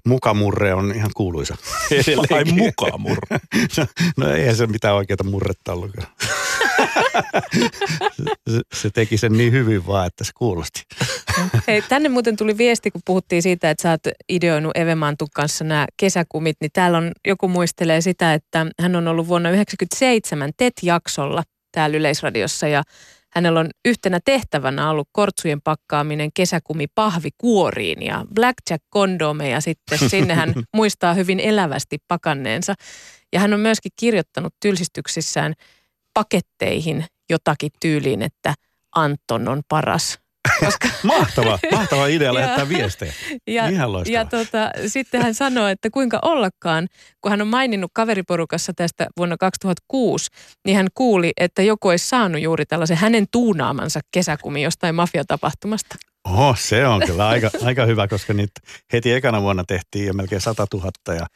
mukamurre 0.09 0.75
on 0.75 0.93
ihan 0.97 1.11
kuuluisa. 1.17 1.57
Vai 1.91 1.99
Edelleenkin. 2.01 2.55
mukaan 2.55 3.01
murre. 3.01 3.39
No, 3.77 3.87
no 4.17 4.33
eihän 4.35 4.57
se 4.57 4.67
mitään 4.67 4.95
oikeaa 4.95 5.17
murretta 5.25 5.73
ollutkaan. 5.73 6.07
Se, 8.51 8.61
se 8.75 8.91
teki 8.91 9.19
sen 9.19 9.33
niin 9.33 9.53
hyvin 9.53 9.87
vaan, 9.87 10.07
että 10.07 10.25
se 10.25 10.33
kuulosti. 10.37 10.83
Hei, 11.69 11.83
tänne 11.83 12.09
muuten 12.09 12.37
tuli 12.37 12.59
viesti, 12.59 12.91
kun 12.91 13.01
puhuttiin 13.05 13.43
siitä, 13.43 13.71
että 13.71 13.83
sä 13.83 13.91
oot 13.91 14.01
ideoinut 14.29 14.77
Eve 14.77 14.95
Mantun 14.95 15.29
kanssa 15.35 15.65
nämä 15.65 15.87
kesäkumit, 15.97 16.57
niin 16.61 16.71
täällä 16.73 16.99
on, 16.99 17.13
joku 17.27 17.49
muistelee 17.49 18.01
sitä, 18.01 18.35
että 18.35 18.67
hän 18.81 18.97
on 18.97 19.09
ollut 19.09 19.29
vuonna 19.29 19.49
1997 19.49 20.51
TET-jaksolla 20.57 21.43
täällä 21.73 21.97
Yleisradiossa 21.97 22.69
ja 22.69 22.83
hänellä 23.35 23.61
on 23.61 23.71
yhtenä 23.85 24.21
tehtävänä 24.25 24.91
ollut 24.91 25.09
kortsujen 25.13 25.61
pakkaaminen 25.61 26.31
kesäkumi 26.35 26.87
pahvikuoriin 26.95 28.03
ja 28.03 28.25
blackjack-kondomeja 28.35 29.61
sitten. 29.61 29.99
Sinne 30.11 30.35
hän 30.35 30.55
muistaa 30.77 31.15
hyvin 31.15 31.41
elävästi 31.41 31.99
pakanneensa. 32.09 32.75
Ja 33.33 33.41
hän 33.41 33.55
on 33.55 33.61
myöskin 33.61 33.93
kirjoittanut 33.99 34.55
tylsistyksissään 34.61 35.55
paketteihin 36.15 37.05
jotakin 37.31 37.71
tyyliin, 37.81 38.23
että 38.23 38.55
Anton 38.95 39.49
on 39.49 39.63
paras. 39.69 40.19
Koska 40.65 40.89
Mahtava, 41.03 41.59
mahtava 41.73 42.07
idea 42.07 42.35
lähettää 42.39 42.69
viestejä. 42.69 43.13
ja, 43.47 43.69
Ihan 43.69 43.91
ja 44.11 44.25
tota, 44.25 44.71
sitten 44.87 45.23
hän 45.23 45.35
sanoi, 45.35 45.73
että 45.73 45.91
kuinka 45.91 46.19
ollakaan, 46.23 46.89
kun 47.21 47.31
hän 47.31 47.43
on 47.43 47.49
maininnut 47.49 47.91
kaveriporukassa 47.95 48.73
tästä 48.77 49.07
vuonna 49.17 49.37
2006, 49.37 50.31
niin 50.65 50.77
hän 50.77 50.87
kuuli, 50.95 51.33
että 51.37 51.63
joku 51.63 51.89
olisi 51.89 52.09
saanut 52.09 52.43
juuri 52.43 52.67
tällaisen 52.67 52.97
hänen 52.97 53.27
tuunaamansa 53.33 54.01
kesäkumi 54.11 54.63
jostain 54.63 54.95
mafiatapahtumasta. 54.95 55.97
Oho, 56.25 56.55
se 56.59 56.87
on 56.87 57.03
kyllä 57.07 57.29
aika, 57.29 57.51
aika 57.65 57.87
hyvä, 57.87 58.09
koska 58.09 58.33
niitä 58.33 58.61
heti 58.93 59.13
ekana 59.13 59.43
vuonna 59.43 59.65
tehtiin 59.65 60.07
jo 60.07 60.13
melkein 60.13 60.41
100 60.41 60.67
000 60.75 60.91
ja 61.09 61.27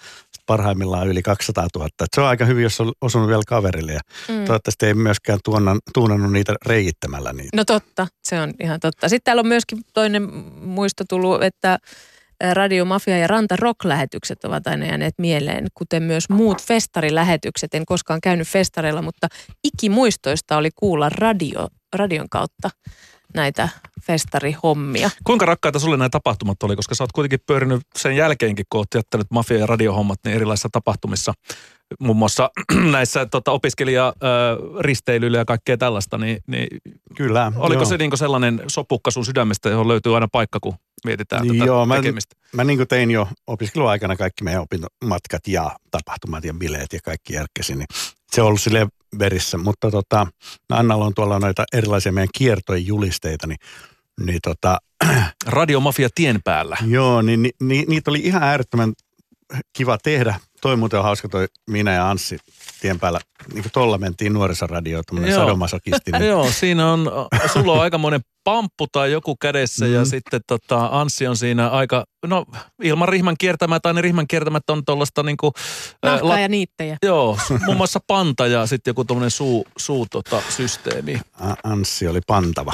parhaimmillaan 0.47 1.09
yli 1.09 1.23
200 1.23 1.67
000. 1.75 1.89
Et 2.01 2.09
se 2.15 2.21
on 2.21 2.27
aika 2.27 2.45
hyvin, 2.45 2.63
jos 2.63 2.81
on 2.81 2.93
osunut 3.01 3.29
vielä 3.29 3.43
kaverille 3.47 3.93
ja 3.93 4.01
Mm. 4.29 4.45
toivottavasti 4.45 4.87
ei 4.87 4.95
myöskään 4.95 5.39
tuonnan, 5.45 5.79
tuunannut 5.95 6.33
niitä 6.33 6.55
reikittämällä 6.67 7.33
niitä. 7.33 7.57
No 7.57 7.65
totta, 7.65 8.07
se 8.23 8.41
on 8.41 8.55
ihan 8.61 8.81
totta. 8.81 9.09
Sitten 9.09 9.25
täällä 9.25 9.41
on 9.41 9.47
myöskin 9.49 9.79
toinen 9.95 10.23
muisto 10.63 11.05
tullut, 11.09 11.43
että 11.43 11.79
Radio 12.53 12.85
Mafia 12.85 13.19
ja 13.19 13.27
Ranta 13.27 13.57
Rock-lähetykset 13.57 14.45
ovat 14.45 14.67
aina 14.67 14.87
jääneet 14.87 15.15
mieleen, 15.19 15.67
kuten 15.75 16.03
myös 16.03 16.29
muut 16.29 16.63
festarilähetykset. 16.63 17.75
En 17.75 17.87
koskaan 17.87 18.21
käynyt 18.21 18.49
festareilla, 18.49 19.03
mutta 19.03 19.29
ikimuistoista 19.65 20.57
oli 20.57 20.71
kuulla 20.77 21.09
radio, 21.09 21.69
radion 21.95 22.29
kautta 22.31 22.71
näitä 23.35 23.69
festarihommia. 24.03 25.11
Kuinka 25.25 25.47
rakkaita 25.47 25.79
sulle 25.79 25.97
nämä 25.97 26.09
tapahtumat 26.09 26.63
oli, 26.63 26.77
koska 26.77 26.95
sä 26.95 27.05
oot 27.05 27.13
kuitenkin 27.13 27.41
pyörinyt 27.47 27.83
sen 27.97 28.17
jälkeenkin, 28.17 28.67
kun 28.71 28.79
oot 28.79 28.95
jättänyt 28.95 29.27
mafia- 29.31 29.59
ja 29.59 29.67
radiohommat 29.67 30.19
niin 30.25 30.37
erilaisissa 30.37 30.69
tapahtumissa, 30.73 31.33
muun 32.01 32.17
muassa 32.17 32.51
näissä 32.97 33.27
tota, 33.27 33.53
opiskelija-risteilyillä 33.53 35.39
ja 35.39 35.45
kaikkea 35.45 35.77
tällaista, 35.77 36.19
niin, 36.19 36.39
niin 36.47 36.69
Kyllä. 37.17 37.53
oliko 37.57 37.83
joo. 37.83 37.89
se 37.89 37.99
niin 37.99 38.19
sellainen 38.19 38.63
sopukka 38.67 39.11
sun 39.11 39.25
sydämestä, 39.25 39.69
johon 39.69 39.89
löytyy 39.89 40.15
aina 40.15 40.29
paikka, 40.33 40.59
kun 40.61 40.75
mietitään 41.05 41.49
tätä 41.49 41.65
Joo, 41.65 41.87
mä, 41.87 41.97
tekemistä? 41.97 42.37
mä 42.53 42.65
niin 42.65 42.79
kuin 42.79 42.89
tein 42.89 43.11
jo 43.11 43.29
opiskeluaikana 43.47 44.17
kaikki 44.17 44.45
meidän 44.45 44.63
opintomatkat 44.63 45.49
ja 45.49 45.77
tapahtumat 45.91 46.45
ja 46.45 46.55
bileet 46.55 46.93
ja 46.93 47.01
kaikki 47.05 47.33
järkkäsin, 47.33 47.79
niin 47.79 47.89
se 48.33 48.43
on 48.43 48.49
ollut 48.49 48.61
sille 48.61 48.87
verissä. 49.19 49.59
Mutta 49.59 49.91
tota, 49.91 50.27
Annalla 50.71 51.05
on 51.05 51.15
tuolla 51.15 51.39
noita 51.39 51.65
erilaisia 51.73 52.13
meidän 52.13 52.29
kiertojen 52.39 52.87
julisteita, 52.87 53.47
niin, 53.47 53.59
niin 54.21 54.39
tota, 54.43 54.79
Radiomafia 55.47 56.09
tien 56.15 56.41
päällä. 56.45 56.77
joo, 56.87 57.23
niin 57.23 57.43
ni, 57.43 57.51
ni, 57.63 57.85
niitä 57.89 58.11
oli 58.11 58.19
ihan 58.19 58.43
äärettömän 58.43 58.93
kiva 59.73 59.99
tehdä. 59.99 60.41
Toi 60.61 60.77
muuten 60.77 60.99
on 60.99 61.05
hauska 61.05 61.29
toi 61.29 61.47
minä 61.71 61.93
ja 61.95 62.11
Anssi 62.11 62.39
tien 62.81 63.01
päällä. 63.01 63.21
Niin 63.53 63.63
kuin 63.63 63.73
tolla 63.73 63.99
mentiin 63.99 64.33
nuorisoradioon, 64.33 65.05
tämmöinen 65.07 65.33
Joo. 65.33 65.43
sadomasokistinen. 65.45 66.27
Joo, 66.29 66.51
siinä 66.53 66.93
on, 66.93 67.11
sulla 67.53 67.73
on 67.73 67.81
aikamoinen 67.81 68.21
pamppu 68.45 68.87
tai 68.93 69.13
joku 69.13 69.37
kädessä 69.37 69.87
ja 69.87 70.01
Mm. 70.01 70.07
sitten 70.07 70.41
tota, 70.47 70.89
Anssi 70.93 71.27
on 71.27 71.37
siinä 71.37 71.69
aika, 71.69 72.05
no 72.27 72.45
ilman 72.83 73.09
rihman 73.09 73.35
kiertämät, 73.39 73.83
tai 73.83 73.95
ne 73.95 74.01
rihman 74.03 74.27
kiertämät 74.29 74.71
on 74.71 74.85
tuollaista 74.85 75.23
niinku, 75.23 75.53
ää, 76.03 76.13
Nahkaa 76.13 76.41
ja 76.41 76.49
niittejä. 76.49 76.97
Joo, 77.03 77.39
muun 77.65 77.77
muassa 77.77 78.01
panta 78.07 78.47
ja 78.47 78.67
sitten 78.67 78.91
joku 78.91 79.05
tuommoinen 79.05 79.31
suu, 79.31 79.67
suu 79.79 80.07
tota, 80.11 80.43
systeemi. 80.49 81.21
Anssi 81.65 82.09
oli 82.09 82.21
pantava. 82.27 82.73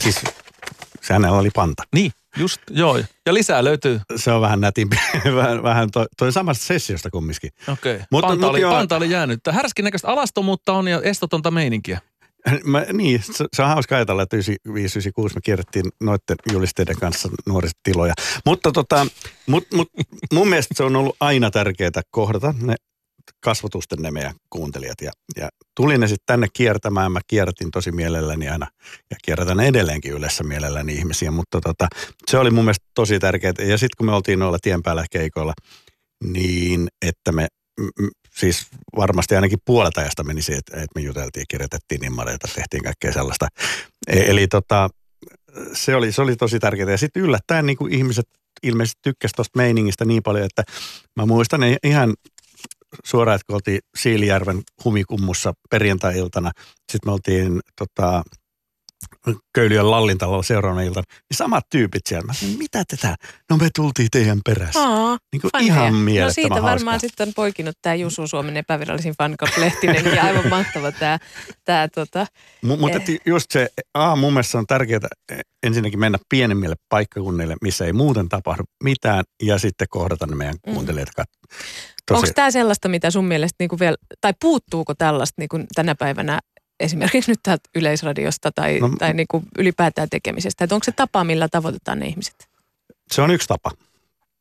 Siis 0.00 0.20
se 1.02 1.12
hänellä 1.12 1.38
oli 1.38 1.50
panta. 1.54 1.82
Niin, 1.94 2.12
just, 2.38 2.60
joo. 2.70 2.98
Ja 3.26 3.34
lisää 3.34 3.64
löytyy. 3.64 4.00
Se 4.16 4.32
on 4.32 4.40
vähän 4.40 4.60
nätimpi, 4.60 4.96
vähän, 5.36 5.62
vähän 5.62 5.90
toi, 5.90 6.06
toi 6.16 6.32
samasta 6.32 6.64
sessiosta 6.64 7.10
kumminkin. 7.10 7.50
Okei. 7.68 7.94
Okay. 7.94 8.06
Mutta- 8.10 8.28
Panta, 8.28 8.48
oli, 8.48 8.60
joo. 8.60 8.72
panta 8.72 8.96
oli 8.96 9.10
jäänyt. 9.10 9.40
Härskin 9.50 9.84
näköistä 9.84 10.08
alastomuutta 10.08 10.72
on 10.72 10.88
ja 10.88 11.00
estotonta 11.02 11.50
meininkiä. 11.50 12.00
Mä, 12.64 12.86
niin, 12.92 13.22
se, 13.22 13.44
se 13.56 13.62
on 13.62 13.68
hauska 13.68 13.96
ajatella, 13.96 14.22
että 14.22 14.36
95-96 14.36 14.40
me 15.34 15.40
kierrettiin 15.44 15.84
noiden 16.00 16.36
julisteiden 16.52 16.96
kanssa 16.96 17.28
nuorisotiloja. 17.46 18.14
Mutta 18.46 18.72
tota, 18.72 19.06
mut, 19.46 19.64
mut, 19.74 19.88
mun 20.32 20.48
mielestä 20.48 20.74
se 20.76 20.82
on 20.82 20.96
ollut 20.96 21.16
aina 21.20 21.50
tärkeää 21.50 22.02
kohdata 22.10 22.54
ne 22.62 22.74
kasvatusten 23.40 24.12
meidän 24.12 24.34
kuuntelijat. 24.50 25.00
Ja, 25.00 25.12
ja 25.36 25.48
tulin 25.76 26.00
ne 26.00 26.08
sitten 26.08 26.26
tänne 26.26 26.46
kiertämään, 26.52 27.12
mä 27.12 27.20
kierrätin 27.26 27.70
tosi 27.70 27.92
mielelläni 27.92 28.48
aina 28.48 28.66
ja 29.10 29.16
kierrätän 29.24 29.60
edelleenkin 29.60 30.12
yleensä 30.12 30.44
mielelläni 30.44 30.94
ihmisiä, 30.94 31.30
mutta 31.30 31.60
tota, 31.60 31.88
se 32.26 32.38
oli 32.38 32.50
mun 32.50 32.64
mielestä 32.64 32.86
tosi 32.94 33.18
tärkeää. 33.18 33.52
Ja 33.58 33.78
sitten 33.78 33.96
kun 33.98 34.06
me 34.06 34.12
oltiin 34.12 34.38
noilla 34.38 34.58
tien 34.62 34.82
päällä 34.82 35.04
keikoilla, 35.10 35.54
niin 36.24 36.88
että 37.06 37.32
me 37.32 37.46
siis 38.34 38.66
varmasti 38.96 39.34
ainakin 39.34 39.58
puolet 39.64 39.98
ajasta 39.98 40.24
meni 40.24 40.42
siihen, 40.42 40.58
että, 40.58 40.86
me 40.94 41.00
juteltiin, 41.00 41.44
kirjoitettiin 41.50 42.00
nimmareita, 42.00 42.48
tehtiin 42.54 42.82
kaikkea 42.82 43.12
sellaista. 43.12 43.48
E- 44.06 44.30
eli 44.30 44.46
tota, 44.48 44.88
se 45.72 45.94
oli, 45.94 46.12
se 46.12 46.22
oli 46.22 46.36
tosi 46.36 46.58
tärkeää. 46.58 46.90
Ja 46.90 46.98
sitten 46.98 47.22
yllättäen 47.22 47.66
niin 47.66 47.76
kuin 47.76 47.94
ihmiset 47.94 48.26
ilmeisesti 48.62 49.00
tykkäsivät 49.02 49.36
tuosta 49.36 49.56
meiningistä 49.58 50.04
niin 50.04 50.22
paljon, 50.22 50.44
että 50.44 50.62
mä 51.16 51.26
muistan 51.26 51.60
ne 51.60 51.76
ihan 51.84 52.14
suoraan, 53.04 53.36
että 53.36 53.44
kun 53.46 53.54
oltiin 53.54 53.80
Siilijärven 53.98 54.62
humikummussa 54.84 55.52
perjantai-iltana, 55.70 56.50
sitten 56.92 57.08
me 57.08 57.12
oltiin 57.12 57.60
tota, 57.78 58.22
Köyliön 59.54 59.90
Lallintalolla 59.90 60.42
seuraavana 60.42 60.82
iltana, 60.82 61.04
niin 61.10 61.36
samat 61.36 61.64
tyypit 61.70 62.02
siellä. 62.08 62.26
Mä 62.26 62.32
sanoin, 62.32 62.58
mitä 62.58 62.84
te 62.88 62.96
tää? 62.96 63.16
No 63.50 63.56
me 63.56 63.68
tultiin 63.76 64.08
teidän 64.12 64.40
perässä. 64.46 64.80
Aa, 64.80 65.18
Niin 65.32 65.40
kuin 65.40 65.50
faneja. 65.52 65.74
ihan 65.74 65.92
No 65.92 65.98
mielettömän 65.98 66.34
siitä 66.34 66.48
hauskaa. 66.54 66.70
varmaan 66.70 67.00
sitten 67.00 67.28
on 67.28 67.34
poikinut 67.34 67.76
tämä 67.82 67.94
Jusu 67.94 68.26
Suomen 68.26 68.56
epävirallisin 68.56 69.14
fanclub-lehtinen 69.22 70.16
ja 70.16 70.22
aivan 70.24 70.48
mahtava 70.48 70.92
tämä, 70.92 71.18
tämä 71.64 71.88
tota, 71.94 72.26
M- 72.62 72.66
mutta 72.80 72.98
Eh. 73.08 73.20
just 73.26 73.50
se, 73.50 73.68
A, 73.94 74.16
mun 74.16 74.32
mielestä 74.32 74.58
on 74.58 74.66
tärkeää 74.66 75.00
eh, 75.32 75.38
ensinnäkin 75.62 76.00
mennä 76.00 76.18
pienemmille 76.28 76.76
paikkakunnille, 76.88 77.56
missä 77.62 77.84
ei 77.84 77.92
muuten 77.92 78.28
tapahdu 78.28 78.62
mitään, 78.84 79.24
ja 79.42 79.58
sitten 79.58 79.86
kohdata 79.90 80.26
ne 80.26 80.34
meidän 80.36 80.56
Mm. 80.66 80.72
kuuntelijat. 80.74 81.08
Onko 82.10 82.26
tämä 82.34 82.50
sellaista, 82.50 82.88
mitä 82.88 83.10
sun 83.10 83.24
mielestä 83.24 83.56
niinku 83.58 83.78
vielä, 83.80 83.96
tai 84.20 84.32
puuttuuko 84.40 84.94
tällaista 84.94 85.34
niinku 85.38 85.58
tänä 85.74 85.94
päivänä 85.94 86.40
esimerkiksi 86.80 87.30
nyt 87.30 87.40
täältä 87.42 87.70
Yleisradiosta 87.74 88.52
tai, 88.52 88.78
no, 88.80 88.90
tai 88.98 89.14
niinku 89.14 89.42
ylipäätään 89.58 90.08
tekemisestä? 90.10 90.64
Että 90.64 90.74
onko 90.74 90.84
se 90.84 90.92
tapa, 90.92 91.24
millä 91.24 91.48
tavoitetaan 91.48 91.98
ne 91.98 92.06
ihmiset? 92.06 92.48
Se 93.12 93.22
on 93.22 93.30
yksi 93.30 93.48
tapa. 93.48 93.70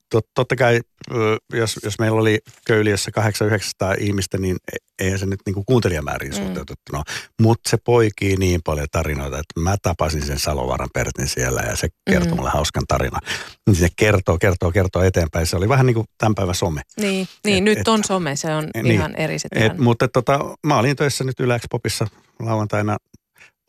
Tot, 0.10 0.26
totta 0.34 0.56
kai, 0.56 0.82
jos, 1.54 1.80
jos 1.84 2.00
meillä 2.00 2.22
oli 2.22 2.40
Köyliössä 2.68 3.12
800 3.12 3.94
ihmistä, 4.00 4.38
niin 4.38 4.58
e- 4.74 5.04
eihän 5.06 5.20
se 5.20 5.26
nyt 5.26 5.40
niin 5.46 5.54
kuin 5.54 5.66
kuuntelijamääriin 5.66 6.32
Mm. 6.34 6.38
suhteutettuna. 6.38 7.04
Mutta 7.42 7.70
se 7.70 7.78
poikii 7.86 8.38
niin 8.38 8.62
paljon 8.64 8.88
tarinoita, 8.92 9.40
että 9.40 9.60
mä 9.60 9.76
tapasin 9.82 10.26
sen 10.26 10.40
Salovaaran 10.40 10.90
Pertin 10.94 11.28
siellä 11.28 11.62
ja 11.62 11.76
se 11.76 11.88
kertoi 12.10 12.32
Mm. 12.32 12.36
mulle 12.38 12.50
hauskan 12.50 12.84
tarinan. 12.88 13.22
Niin 13.68 13.76
se 13.76 13.88
kertoo, 13.96 14.38
kertoo, 14.38 14.72
kertoo 14.72 15.02
eteenpäin. 15.04 15.46
Se 15.48 15.56
oli 15.56 15.70
vähän 15.70 15.86
niin 15.86 15.94
kuin 15.96 16.08
tämän 16.18 16.36
päivän 16.36 16.56
some. 16.56 16.82
Niin, 17.02 17.28
niin 17.46 17.58
Et- 17.58 17.64
nyt 17.64 17.78
et- 17.80 17.88
on 17.88 18.04
some, 18.04 18.36
se 18.36 18.54
on 18.56 18.70
niin. 18.76 18.86
ihan 18.92 19.16
eri 19.16 19.40
se 19.40 19.48
Et, 19.56 19.78
mutta 19.78 20.08
tota, 20.08 20.40
mä 20.66 20.78
olin 20.78 20.96
töissä 20.96 21.24
nyt 21.24 21.40
Yle 21.40 21.60
Popissa 21.70 22.08
lauantaina, 22.40 22.98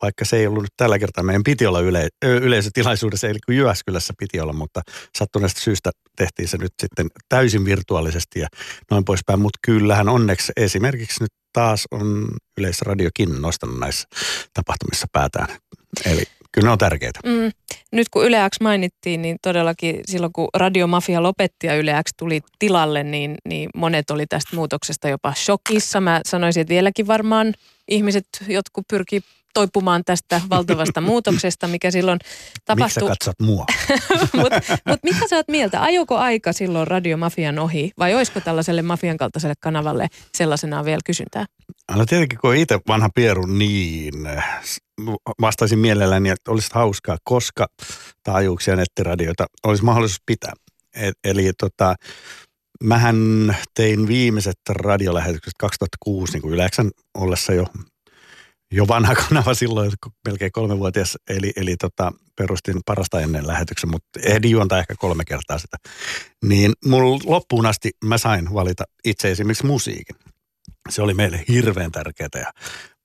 vaikka 0.01 0.25
se 0.25 0.37
ei 0.37 0.47
ollut 0.47 0.63
nyt 0.63 0.73
tällä 0.77 0.99
kertaa. 0.99 1.23
Meidän 1.23 1.43
piti 1.43 1.65
olla 1.65 1.79
yle, 1.79 2.07
yleisötilaisuudessa, 2.21 3.27
eli 3.27 3.39
kun 3.45 3.55
Jyväskylässä 3.55 4.13
piti 4.17 4.39
olla, 4.39 4.53
mutta 4.53 4.81
sattuneesta 5.17 5.61
syystä 5.61 5.91
tehtiin 6.15 6.47
se 6.47 6.57
nyt 6.57 6.73
sitten 6.81 7.07
täysin 7.29 7.65
virtuaalisesti 7.65 8.39
ja 8.39 8.47
noin 8.91 9.05
poispäin. 9.05 9.39
Mutta 9.39 9.59
kyllähän 9.61 10.09
onneksi 10.09 10.51
esimerkiksi 10.57 11.23
nyt 11.23 11.31
taas 11.53 11.85
on 11.91 12.27
Yleisradiokin 12.57 13.41
nostanut 13.41 13.79
näissä 13.79 14.07
tapahtumissa 14.53 15.07
päätään. 15.11 15.47
Eli 16.05 16.23
kyllä 16.51 16.65
ne 16.65 16.71
on 16.71 16.77
tärkeitä. 16.77 17.19
Mm. 17.25 17.51
Nyt 17.91 18.09
kun 18.09 18.25
Yle 18.25 18.37
X 18.55 18.61
mainittiin, 18.61 19.21
niin 19.21 19.37
todellakin 19.41 20.01
silloin 20.05 20.33
kun 20.33 20.47
Radiomafia 20.55 21.23
lopetti 21.23 21.67
ja 21.67 21.75
Yle 21.75 22.03
X 22.07 22.11
tuli 22.17 22.41
tilalle, 22.59 23.03
niin, 23.03 23.35
niin 23.45 23.69
monet 23.75 24.09
oli 24.09 24.25
tästä 24.27 24.55
muutoksesta 24.55 25.09
jopa 25.09 25.33
shokissa. 25.33 26.01
Mä 26.01 26.21
sanoisin, 26.25 26.61
että 26.61 26.73
vieläkin 26.73 27.07
varmaan 27.07 27.53
ihmiset, 27.87 28.27
jotkut 28.47 28.85
pyrkii 28.87 29.21
toipumaan 29.53 30.03
tästä 30.05 30.41
valtavasta 30.49 31.01
muutoksesta, 31.11 31.67
mikä 31.67 31.91
silloin 31.91 32.19
Miksi 32.23 32.61
tapahtui. 32.65 33.07
katsot 33.07 33.39
mua? 33.41 33.65
Mutta 34.41 34.61
mut 34.85 34.99
mitä 35.03 35.27
sä 35.29 35.35
oot 35.35 35.47
mieltä? 35.47 35.83
Ajoko 35.83 36.17
aika 36.17 36.53
silloin 36.53 36.87
radiomafian 36.87 37.59
ohi 37.59 37.91
vai 37.99 38.15
olisiko 38.15 38.39
tällaiselle 38.39 38.81
mafian 38.81 39.17
kaltaiselle 39.17 39.55
kanavalle 39.59 40.07
sellaisenaan 40.37 40.85
vielä 40.85 40.99
kysyntää? 41.05 41.45
No 41.95 42.05
tietenkin, 42.05 42.39
kun 42.39 42.55
itse 42.55 42.79
vanha 42.87 43.09
pieru, 43.15 43.45
niin 43.45 44.13
vastaisin 45.41 45.79
mielelläni, 45.79 46.29
että 46.29 46.51
olisi 46.51 46.69
hauskaa, 46.73 47.17
koska 47.23 47.67
taajuuksia 48.23 48.75
nettiradioita 48.75 49.45
olisi 49.63 49.83
mahdollisuus 49.83 50.21
pitää. 50.25 50.53
Et, 50.95 51.13
eli 51.23 51.51
tota, 51.59 51.95
mähän 52.83 53.17
tein 53.73 54.07
viimeiset 54.07 54.59
radiolähetykset 54.69 55.53
2006 55.59 56.33
niin 56.33 56.41
kuin 56.41 56.53
Yleksän 56.53 56.91
ollessa 57.17 57.53
jo, 57.53 57.65
jo 58.71 58.87
vanha 58.87 59.15
kanava 59.29 59.53
silloin, 59.53 59.91
melkein 60.27 60.51
kolmevuotias, 60.51 61.17
eli, 61.29 61.51
eli 61.55 61.75
tota, 61.77 62.11
perustin 62.35 62.79
parasta 62.85 63.21
ennen 63.21 63.47
lähetyksen, 63.47 63.91
mutta 63.91 64.19
ehdin 64.23 64.51
juontaa 64.51 64.79
ehkä 64.79 64.95
kolme 64.95 65.23
kertaa 65.25 65.57
sitä. 65.57 65.77
Niin 66.45 66.73
mulla 66.85 67.19
loppuun 67.25 67.65
asti 67.65 67.91
mä 68.05 68.17
sain 68.17 68.53
valita 68.53 68.83
itse 69.05 69.31
esimerkiksi 69.31 69.65
musiikin 69.65 70.15
se 70.89 71.01
oli 71.01 71.13
meille 71.13 71.43
hirveän 71.47 71.91
tärkeää. 71.91 72.29
Ja, 72.35 72.51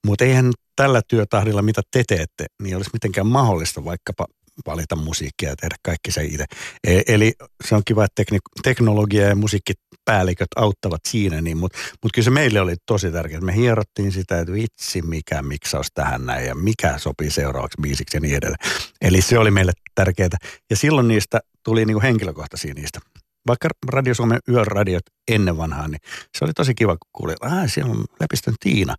mutta 0.04 0.24
eihän 0.24 0.52
tällä 0.76 1.00
työtahdilla, 1.08 1.62
mitä 1.62 1.82
te 1.90 2.02
teette, 2.08 2.46
niin 2.62 2.76
olisi 2.76 2.90
mitenkään 2.92 3.26
mahdollista 3.26 3.84
vaikkapa 3.84 4.26
valita 4.66 4.96
musiikkia 4.96 5.48
ja 5.48 5.56
tehdä 5.56 5.76
kaikki 5.82 6.12
se 6.12 6.24
itse. 6.24 6.44
E- 6.86 7.02
eli 7.06 7.32
se 7.64 7.74
on 7.74 7.82
kiva, 7.84 8.04
että 8.04 8.22
tekni- 8.22 8.38
teknologia 8.62 9.28
ja 9.28 9.36
musiikkipäälliköt 9.36 10.48
auttavat 10.56 11.00
siinä, 11.08 11.40
niin, 11.40 11.56
mutta 11.56 11.78
mut 12.02 12.12
kyllä 12.12 12.24
se 12.24 12.30
meille 12.30 12.60
oli 12.60 12.74
tosi 12.86 13.10
tärkeää. 13.10 13.40
Me 13.40 13.56
hierottiin 13.56 14.12
sitä, 14.12 14.40
että 14.40 14.52
vitsi 14.52 15.02
mikä 15.02 15.42
miksaus 15.42 15.86
tähän 15.94 16.26
näin 16.26 16.46
ja 16.46 16.54
mikä 16.54 16.98
sopii 16.98 17.30
seuraavaksi 17.30 17.78
biisiksi 17.82 18.16
ja 18.16 18.20
niin 18.20 18.36
edelleen. 18.36 18.70
Eli 19.00 19.20
se 19.22 19.38
oli 19.38 19.50
meille 19.50 19.72
tärkeää. 19.94 20.28
Ja 20.70 20.76
silloin 20.76 21.08
niistä 21.08 21.40
tuli 21.64 21.84
niinku 21.84 22.02
henkilökohtaisia 22.02 22.74
niistä 22.74 23.00
vaikka 23.46 23.68
Radio 23.88 24.14
Suomen 24.14 24.38
yöradiot 24.48 25.02
ennen 25.28 25.56
vanhaa, 25.56 25.88
niin 25.88 26.00
se 26.38 26.44
oli 26.44 26.52
tosi 26.52 26.74
kiva, 26.74 26.92
kun 26.96 27.10
kuuli, 27.12 27.32
että 27.32 27.46
"Aa, 27.56 27.68
siellä 27.68 27.90
on 27.92 28.04
Lepistön 28.20 28.54
Tiina. 28.60 28.94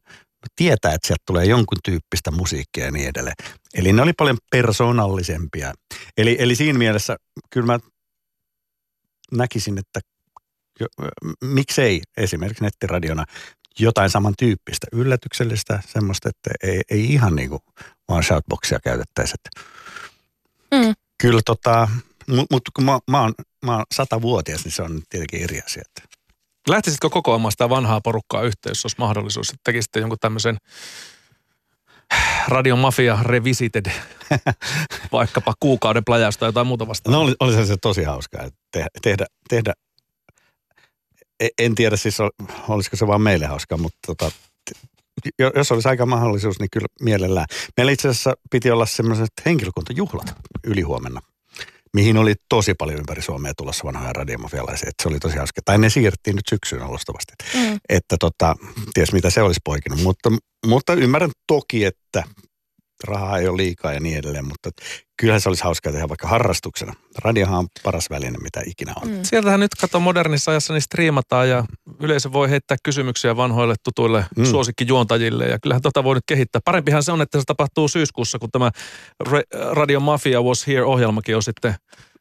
Tietää, 0.55 0.93
että 0.93 1.07
sieltä 1.07 1.23
tulee 1.25 1.45
jonkun 1.45 1.77
tyyppistä 1.83 2.31
musiikkia 2.31 2.85
ja 2.85 2.91
niin 2.91 3.09
edelleen. 3.09 3.35
Eli 3.73 3.93
ne 3.93 4.01
oli 4.01 4.13
paljon 4.13 4.37
persoonallisempia. 4.51 5.73
Eli, 6.17 6.35
eli 6.39 6.55
siinä 6.55 6.79
mielessä 6.79 7.17
kyllä 7.49 7.65
mä 7.65 7.79
näkisin, 9.31 9.77
että 9.77 9.99
jo, 10.79 10.87
miksei 11.43 12.01
esimerkiksi 12.17 12.63
nettiradiona 12.63 13.25
jotain 13.79 14.09
samantyyppistä, 14.09 14.87
yllätyksellistä, 14.91 15.79
semmoista, 15.87 16.29
että 16.29 16.51
ei, 16.63 16.81
ei 16.89 17.05
ihan 17.13 17.35
niin 17.35 17.49
kuin 17.49 17.61
vaan 18.09 18.23
shoutboxia 18.23 18.79
käytettäisi. 18.83 19.33
Että 19.33 19.61
Mm. 20.75 20.93
Kyllä 21.17 21.41
tota, 21.45 21.87
mutta 22.27 22.45
mut, 22.51 22.63
kun 22.75 22.85
mä, 22.85 22.99
mä, 23.11 23.21
oon, 23.21 23.33
mä 23.65 23.75
oon 23.75 23.85
satavuotias, 23.93 24.63
niin 24.63 24.71
se 24.71 24.83
on 24.83 25.01
tietenkin 25.09 25.43
eri 25.43 25.61
asia. 25.65 25.83
Että 25.85 26.14
Lähtisitkö 26.69 27.09
kokoamaan 27.09 27.51
sitä 27.51 27.69
vanhaa 27.69 28.01
porukkaa 28.01 28.41
yhteen, 28.41 28.71
jos 28.71 28.85
olisi 28.85 28.95
mahdollisuus, 28.99 29.49
että 29.49 29.61
tekisitte 29.63 29.99
jonkun 29.99 30.17
tämmöisen 30.21 30.57
Radio 32.47 32.75
Mafia 32.75 33.19
Revisited, 33.21 33.85
vaikkapa 35.11 35.53
kuukauden 35.59 36.05
plajasta 36.05 36.39
tai 36.39 36.49
jotain 36.49 36.67
muuta 36.67 36.87
vastaavaa. 36.87 37.19
No 37.19 37.25
oli, 37.25 37.35
oli 37.39 37.65
se 37.65 37.77
tosi 37.81 38.03
hauskaa, 38.03 38.43
että 38.43 38.59
te, 38.71 38.85
tehdä, 39.01 39.25
tehdä, 39.49 39.73
e- 41.39 41.47
en 41.59 41.75
tiedä 41.75 41.97
siis 41.97 42.19
ol- 42.19 42.29
olisiko 42.69 42.95
se 42.95 43.07
vaan 43.07 43.21
meille 43.21 43.45
hauskaa, 43.45 43.77
mutta 43.77 43.99
tota, 44.07 44.31
jos 45.55 45.71
olisi 45.71 45.89
aika 45.89 46.05
mahdollisuus, 46.05 46.59
niin 46.59 46.69
kyllä 46.71 46.87
mielellään. 47.01 47.45
Meillä 47.77 47.91
itse 47.91 48.07
asiassa 48.09 48.33
piti 48.51 48.71
olla 48.71 48.85
semmoiset 48.85 49.29
henkilökuntajuhlat 49.45 50.35
ylihuomenna, 50.63 51.21
mihin 51.95 52.17
oli 52.17 52.33
tosi 52.49 52.73
paljon 52.73 52.99
ympäri 52.99 53.21
Suomea 53.21 53.53
tulossa 53.57 53.83
vanhoja 53.83 54.13
radiomafialaisia, 54.13 54.89
että 54.89 55.03
se 55.03 55.09
oli 55.09 55.19
tosi 55.19 55.37
hauska. 55.37 55.61
Tai 55.65 55.77
ne 55.77 55.89
siirrettiin 55.89 56.35
nyt 56.35 56.45
syksyyn 56.49 56.81
alustavasti, 56.81 57.33
Mm. 57.53 57.79
että 57.89 58.15
tota, 58.19 58.55
ties 58.93 59.11
mitä 59.13 59.29
se 59.29 59.41
olisi 59.41 59.59
poikinut, 59.63 60.01
mutta, 60.01 60.29
mutta 60.65 60.93
ymmärrän 60.93 61.31
toki, 61.47 61.85
että 61.85 62.23
rahaa 63.03 63.37
ei 63.37 63.47
ole 63.47 63.57
liikaa 63.57 63.93
ja 63.93 63.99
niin 63.99 64.17
edelleen, 64.17 64.47
mutta 64.47 64.69
kyllähän 65.17 65.41
se 65.41 65.49
olisi 65.49 65.63
hauskaa 65.63 65.91
tehdä 65.93 66.09
vaikka 66.09 66.27
harrastuksena. 66.27 66.93
Radiohan 67.17 67.59
on 67.59 67.67
paras 67.83 68.09
väline, 68.09 68.37
mitä 68.37 68.61
ikinä 68.65 68.93
on. 69.01 69.07
Mm. 69.11 69.19
Sieltähän 69.23 69.59
nyt 69.59 69.75
kato 69.81 69.99
modernissa 69.99 70.51
ajassa 70.51 70.73
niin 70.73 70.81
striimataan 70.81 71.49
ja 71.49 71.63
yleisö 71.99 72.31
voi 72.33 72.49
heittää 72.49 72.77
kysymyksiä 72.83 73.35
vanhoille 73.37 73.75
tutuille 73.83 74.25
Mm. 74.37 74.45
suosikkijuontajille 74.45 75.45
ja 75.45 75.59
kyllähän 75.59 75.81
tota 75.81 76.03
voi 76.03 76.15
nyt 76.15 76.23
kehittää. 76.27 76.61
Parempihan 76.65 77.03
se 77.03 77.11
on, 77.11 77.21
että 77.21 77.39
se 77.39 77.43
tapahtuu 77.47 77.87
syyskuussa, 77.87 78.39
kun 78.39 78.51
tämä 78.51 78.71
Ra- 79.29 79.71
Radio 79.71 79.99
Mafia 79.99 80.41
Was 80.41 80.67
Here-ohjelmakin 80.67 81.35
on 81.35 81.43
sitten 81.43 81.75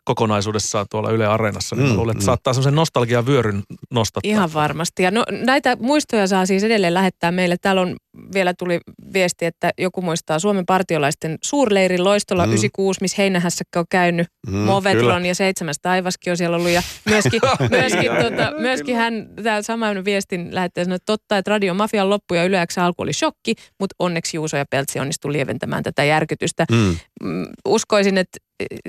kokonaisuudessaan 0.04 0.86
tuolla 0.90 1.10
Yle 1.10 1.26
Areenassa. 1.26 1.76
Niin 1.76 1.88
Mm, 1.90 1.96
luulen, 1.96 2.12
että 2.12 2.22
mm. 2.22 2.26
saattaa 2.26 2.52
semmoisen 2.52 2.74
nostalgian 2.74 3.26
vyöryn 3.26 3.62
nostattaa. 3.90 4.30
Ihan 4.30 4.54
varmasti. 4.54 5.02
Ja 5.02 5.10
no, 5.10 5.24
näitä 5.30 5.76
muistoja 5.80 6.26
saa 6.26 6.46
siis 6.46 6.64
edelleen 6.64 6.94
lähettää 6.94 7.32
meille. 7.32 7.56
Täällä 7.62 7.82
on 7.82 7.96
vielä 8.34 8.54
tuli 8.58 8.80
viesti, 9.12 9.44
että 9.44 9.70
joku 9.78 10.02
muistaa 10.02 10.38
Suomen 10.38 10.66
partiolaisten 10.66 11.38
suurleirin 11.42 12.04
loistolla 12.04 12.42
Mm. 12.46 12.50
mm. 12.50 12.52
96, 12.52 13.00
missä 13.00 13.14
Heinähässäkkä 13.18 13.78
on 13.78 13.84
käynyt. 13.90 14.26
Mm, 14.46 14.56
Movetron 14.56 15.00
kyllä. 15.14 15.26
ja 15.28 15.34
Seitsemäs 15.34 15.76
taivaskin 15.82 16.30
on 16.30 16.36
siellä 16.36 16.56
ollut. 16.56 16.70
Ja 16.70 16.82
myöskin, 17.04 17.40
myöskin, 17.70 18.10
tota, 18.22 18.52
myöskin 18.58 18.96
hän, 18.96 19.26
tämä 19.42 19.62
samainen 19.62 20.04
viestin 20.04 20.54
lähettäjä 20.54 20.84
sanoi, 20.84 20.96
että 20.96 21.06
totta, 21.12 21.38
että 21.38 21.50
Radio 21.50 21.74
Mafian 21.74 22.10
loppu 22.10 22.34
ja 22.34 22.44
Yle 22.44 22.66
X 22.66 22.78
alku 22.78 23.02
oli 23.02 23.12
shokki, 23.12 23.54
mutta 23.80 23.94
onneksi 23.98 24.36
Juuso 24.36 24.56
ja 24.56 24.64
Peltsi 24.70 25.00
onnistui 25.00 25.32
lieventämään 25.32 25.82
tätä 25.82 26.04
järkytystä. 26.04 26.64
Mm. 26.70 26.96
Mm, 27.22 27.46
uskoisin, 27.68 28.18
että 28.18 28.38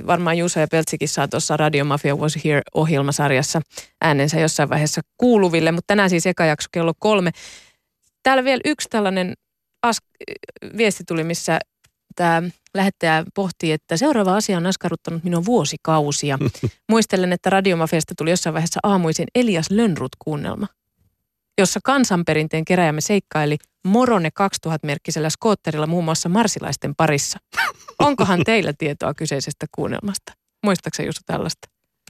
varmaan 0.07 0.37
Juuso 0.37 0.59
ja 0.59 0.67
Peltsikin 0.71 1.09
saa 1.09 1.27
tuossa 1.27 1.57
Radio 1.57 1.85
Mafia 1.85 2.15
Was 2.15 2.35
Here-ohjelmasarjassa 2.35 3.61
äänensä 4.01 4.39
jossain 4.39 4.69
vaiheessa 4.69 5.01
kuuluville, 5.17 5.71
mutta 5.71 5.87
tänään 5.87 6.09
siis 6.09 6.25
eka 6.25 6.45
jakso 6.45 6.67
kello 6.71 6.93
kolme. 6.99 7.31
Täällä 8.23 8.43
vielä 8.43 8.61
yksi 8.65 8.89
tällainen 8.89 9.33
as- 9.83 10.01
viesti 10.77 11.03
tuli, 11.07 11.23
missä 11.23 11.59
tämä 12.15 12.43
lähettäjä 12.73 13.23
pohtii, 13.35 13.71
että 13.71 13.97
seuraava 13.97 14.35
asia 14.35 14.57
on 14.57 14.65
askarruttanut 14.65 15.23
minua 15.23 15.45
vuosikausia. 15.45 16.39
Muistelen, 16.91 17.33
että 17.33 17.49
Radiomafiasta 17.49 18.13
tuli 18.17 18.29
jossain 18.29 18.53
vaiheessa 18.53 18.79
aamuisin 18.83 19.27
Elias 19.35 19.69
Lönnrut-kuunnelma, 19.69 20.67
jossa 21.57 21.79
kansanperinteen 21.83 22.65
keräjämme 22.65 23.01
seikkaili 23.01 23.57
Morone 23.87 24.29
2000-merkkisellä 24.67 25.29
skootterilla 25.29 25.87
muun 25.87 26.03
muassa 26.05 26.29
marsilaisten 26.29 26.95
parissa. 26.95 27.39
Onkohan 27.99 28.41
teillä 28.45 28.73
tietoa 28.77 29.13
kyseisestä 29.13 29.65
kuunnelmasta? 29.75 30.33
Muistaakseni 30.63 31.07
Jussi 31.07 31.21
tällaista? 31.25 31.67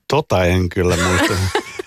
Tota 0.07 0.45
en 0.45 0.69
kyllä 0.69 0.97
muista. 0.97 1.33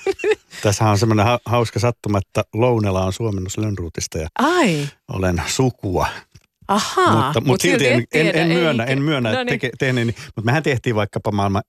Tässä 0.62 0.85
on 0.85 0.99
semmoinen 0.99 1.27
ha- 1.27 1.38
hauska 1.44 1.81
sattuma, 1.81 2.18
että 2.18 2.44
Lounela 2.55 3.05
on 3.05 3.12
suomennus 3.12 3.59
Lönnruutista 3.59 4.18
ja 4.18 4.29
Ai, 4.38 4.88
olen 5.09 5.42
sukua. 5.47 6.07
ahaa. 6.68 7.25
mutta, 7.25 7.40
mutta 7.40 7.62
silti 7.62 7.87
en, 7.88 7.99
et 8.01 8.07
en, 8.12 8.23
tiedä, 8.27 8.38
en, 8.40 8.49
myönnä, 8.49 8.83
eikä. 8.83 8.92
en 8.92 9.03
myönnä 9.03 9.29
No 9.29 9.33
että 9.40 9.44
niin. 9.44 9.61
teke, 9.61 9.71
tehneeni. 9.79 10.14
Mutta 10.27 10.42
mehän 10.47 10.62
tehtiin 10.62 10.97
vaikkapa 10.97 11.33
maailman 11.33 11.62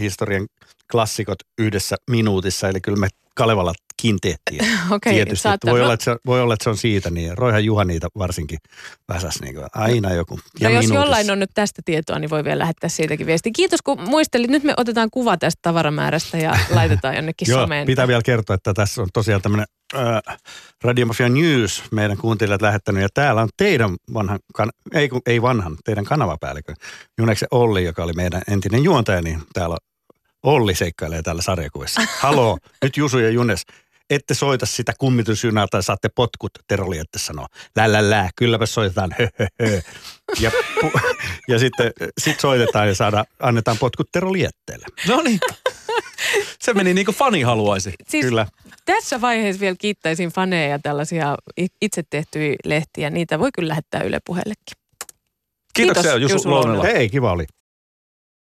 historian 0.00 0.46
klassikot 0.92 1.38
yhdessä 1.58 1.96
minuutissa, 2.10 2.68
eli 2.68 2.80
kyllä 2.80 2.98
me 2.98 3.08
Kalevalakin 3.36 3.83
tehtiin. 4.22 4.70
Okei, 4.90 5.14
Tietysti, 5.14 5.32
että 5.32 5.42
saattaa. 5.42 5.70
voi, 5.70 5.78
no, 5.78 5.84
olla, 5.84 5.94
että 5.94 6.04
se, 6.04 6.16
voi 6.26 6.40
olla, 6.42 6.54
että 6.54 6.64
se 6.64 6.70
on 6.70 6.76
siitä, 6.76 7.10
niin 7.10 7.38
Roihan 7.38 7.64
Juha 7.64 7.84
niitä 7.84 8.08
varsinkin 8.18 8.58
väsäs 9.08 9.40
niin 9.40 9.54
kuin, 9.54 9.66
aina 9.74 10.12
joku. 10.12 10.34
No 10.34 10.40
jos 10.60 10.62
minuutissa. 10.62 10.94
jollain 10.94 11.30
on 11.30 11.38
nyt 11.38 11.50
tästä 11.54 11.82
tietoa, 11.84 12.18
niin 12.18 12.30
voi 12.30 12.44
vielä 12.44 12.58
lähettää 12.58 12.90
siitäkin 12.90 13.26
viesti. 13.26 13.52
Kiitos 13.52 13.82
kun 13.82 14.00
muistelit. 14.00 14.50
Nyt 14.50 14.64
me 14.64 14.74
otetaan 14.76 15.08
kuva 15.10 15.36
tästä 15.36 15.58
tavaramäärästä 15.62 16.38
ja 16.38 16.58
laitetaan 16.74 17.14
jonnekin 17.14 17.48
Joo, 17.50 17.60
someen. 17.60 17.86
pitää 17.86 18.08
vielä 18.08 18.22
kertoa, 18.24 18.54
että 18.54 18.74
tässä 18.74 19.02
on 19.02 19.08
tosiaan 19.12 19.42
tämmöinen 19.42 19.66
äh, 19.94 20.36
Radio 20.84 21.06
Mafia 21.06 21.28
News 21.28 21.82
meidän 21.90 22.16
kuuntelijat 22.16 22.62
lähettänyt. 22.62 23.02
Ja 23.02 23.08
täällä 23.14 23.42
on 23.42 23.48
teidän 23.56 23.96
vanhan, 24.14 24.38
kan, 24.54 24.70
ei, 24.92 25.08
kun, 25.08 25.22
ei 25.26 25.42
vanhan, 25.42 25.76
teidän 25.84 26.04
kanavapäällikön 26.04 26.76
Juneksen 27.18 27.48
Olli, 27.50 27.84
joka 27.84 28.04
oli 28.04 28.12
meidän 28.12 28.42
entinen 28.48 28.84
juontaja, 28.84 29.22
niin 29.22 29.42
täällä 29.52 29.76
Olli 30.44 30.74
seikkailee 30.74 31.22
täällä 31.22 31.42
sarjakuvissa. 31.42 32.00
Haloo, 32.20 32.58
nyt 32.82 32.96
Jusu 32.96 33.18
ja 33.18 33.30
Junes, 33.30 33.62
ette 34.10 34.34
soita 34.34 34.66
sitä 34.66 34.92
kummitusjunaa 34.98 35.66
tai 35.70 35.82
saatte 35.82 36.08
potkut, 36.08 36.52
Tero 36.68 36.90
Liette 36.90 37.18
sanoo. 37.18 37.46
Lä, 37.76 37.92
lä, 37.92 38.10
lä, 38.10 38.30
kylläpä 38.36 38.66
soitetaan, 38.66 39.14
hö, 39.18 39.28
hö, 39.38 39.46
hö. 39.62 39.80
Ja, 40.40 40.50
pu- 40.50 41.00
ja 41.48 41.58
sitten 41.58 41.92
sit 42.20 42.40
soitetaan 42.40 42.88
ja 42.88 42.94
saadaan, 42.94 43.24
annetaan 43.40 43.78
potkut 43.78 44.08
Tero 44.12 44.32
Lietteelle. 44.32 44.86
No 45.08 45.22
niin. 45.22 45.40
Se 46.60 46.74
meni 46.74 46.94
niin 46.94 47.04
kuin 47.04 47.14
fani 47.14 47.42
haluaisi. 47.42 47.94
siis 48.08 48.26
Kyllä. 48.26 48.46
tässä 48.84 49.20
vaiheessa 49.20 49.60
vielä 49.60 49.76
kiittäisin 49.78 50.30
faneja 50.30 50.68
ja 50.68 50.78
tällaisia 50.78 51.36
itse 51.82 52.02
tehtyjä 52.10 52.56
lehtiä. 52.64 53.10
Niitä 53.10 53.38
voi 53.38 53.50
kyllä 53.54 53.68
lähettää 53.68 54.02
Yle 54.02 54.20
Puheellekin. 54.26 54.76
Kiitoksia 55.74 56.02
Kiitos, 56.02 56.22
Jusu 56.22 56.34
Jusu 56.34 56.50
Lounela. 56.50 56.76
Lounela. 56.76 56.98
Hei, 56.98 57.08
kiva 57.08 57.32
oli. 57.32 57.44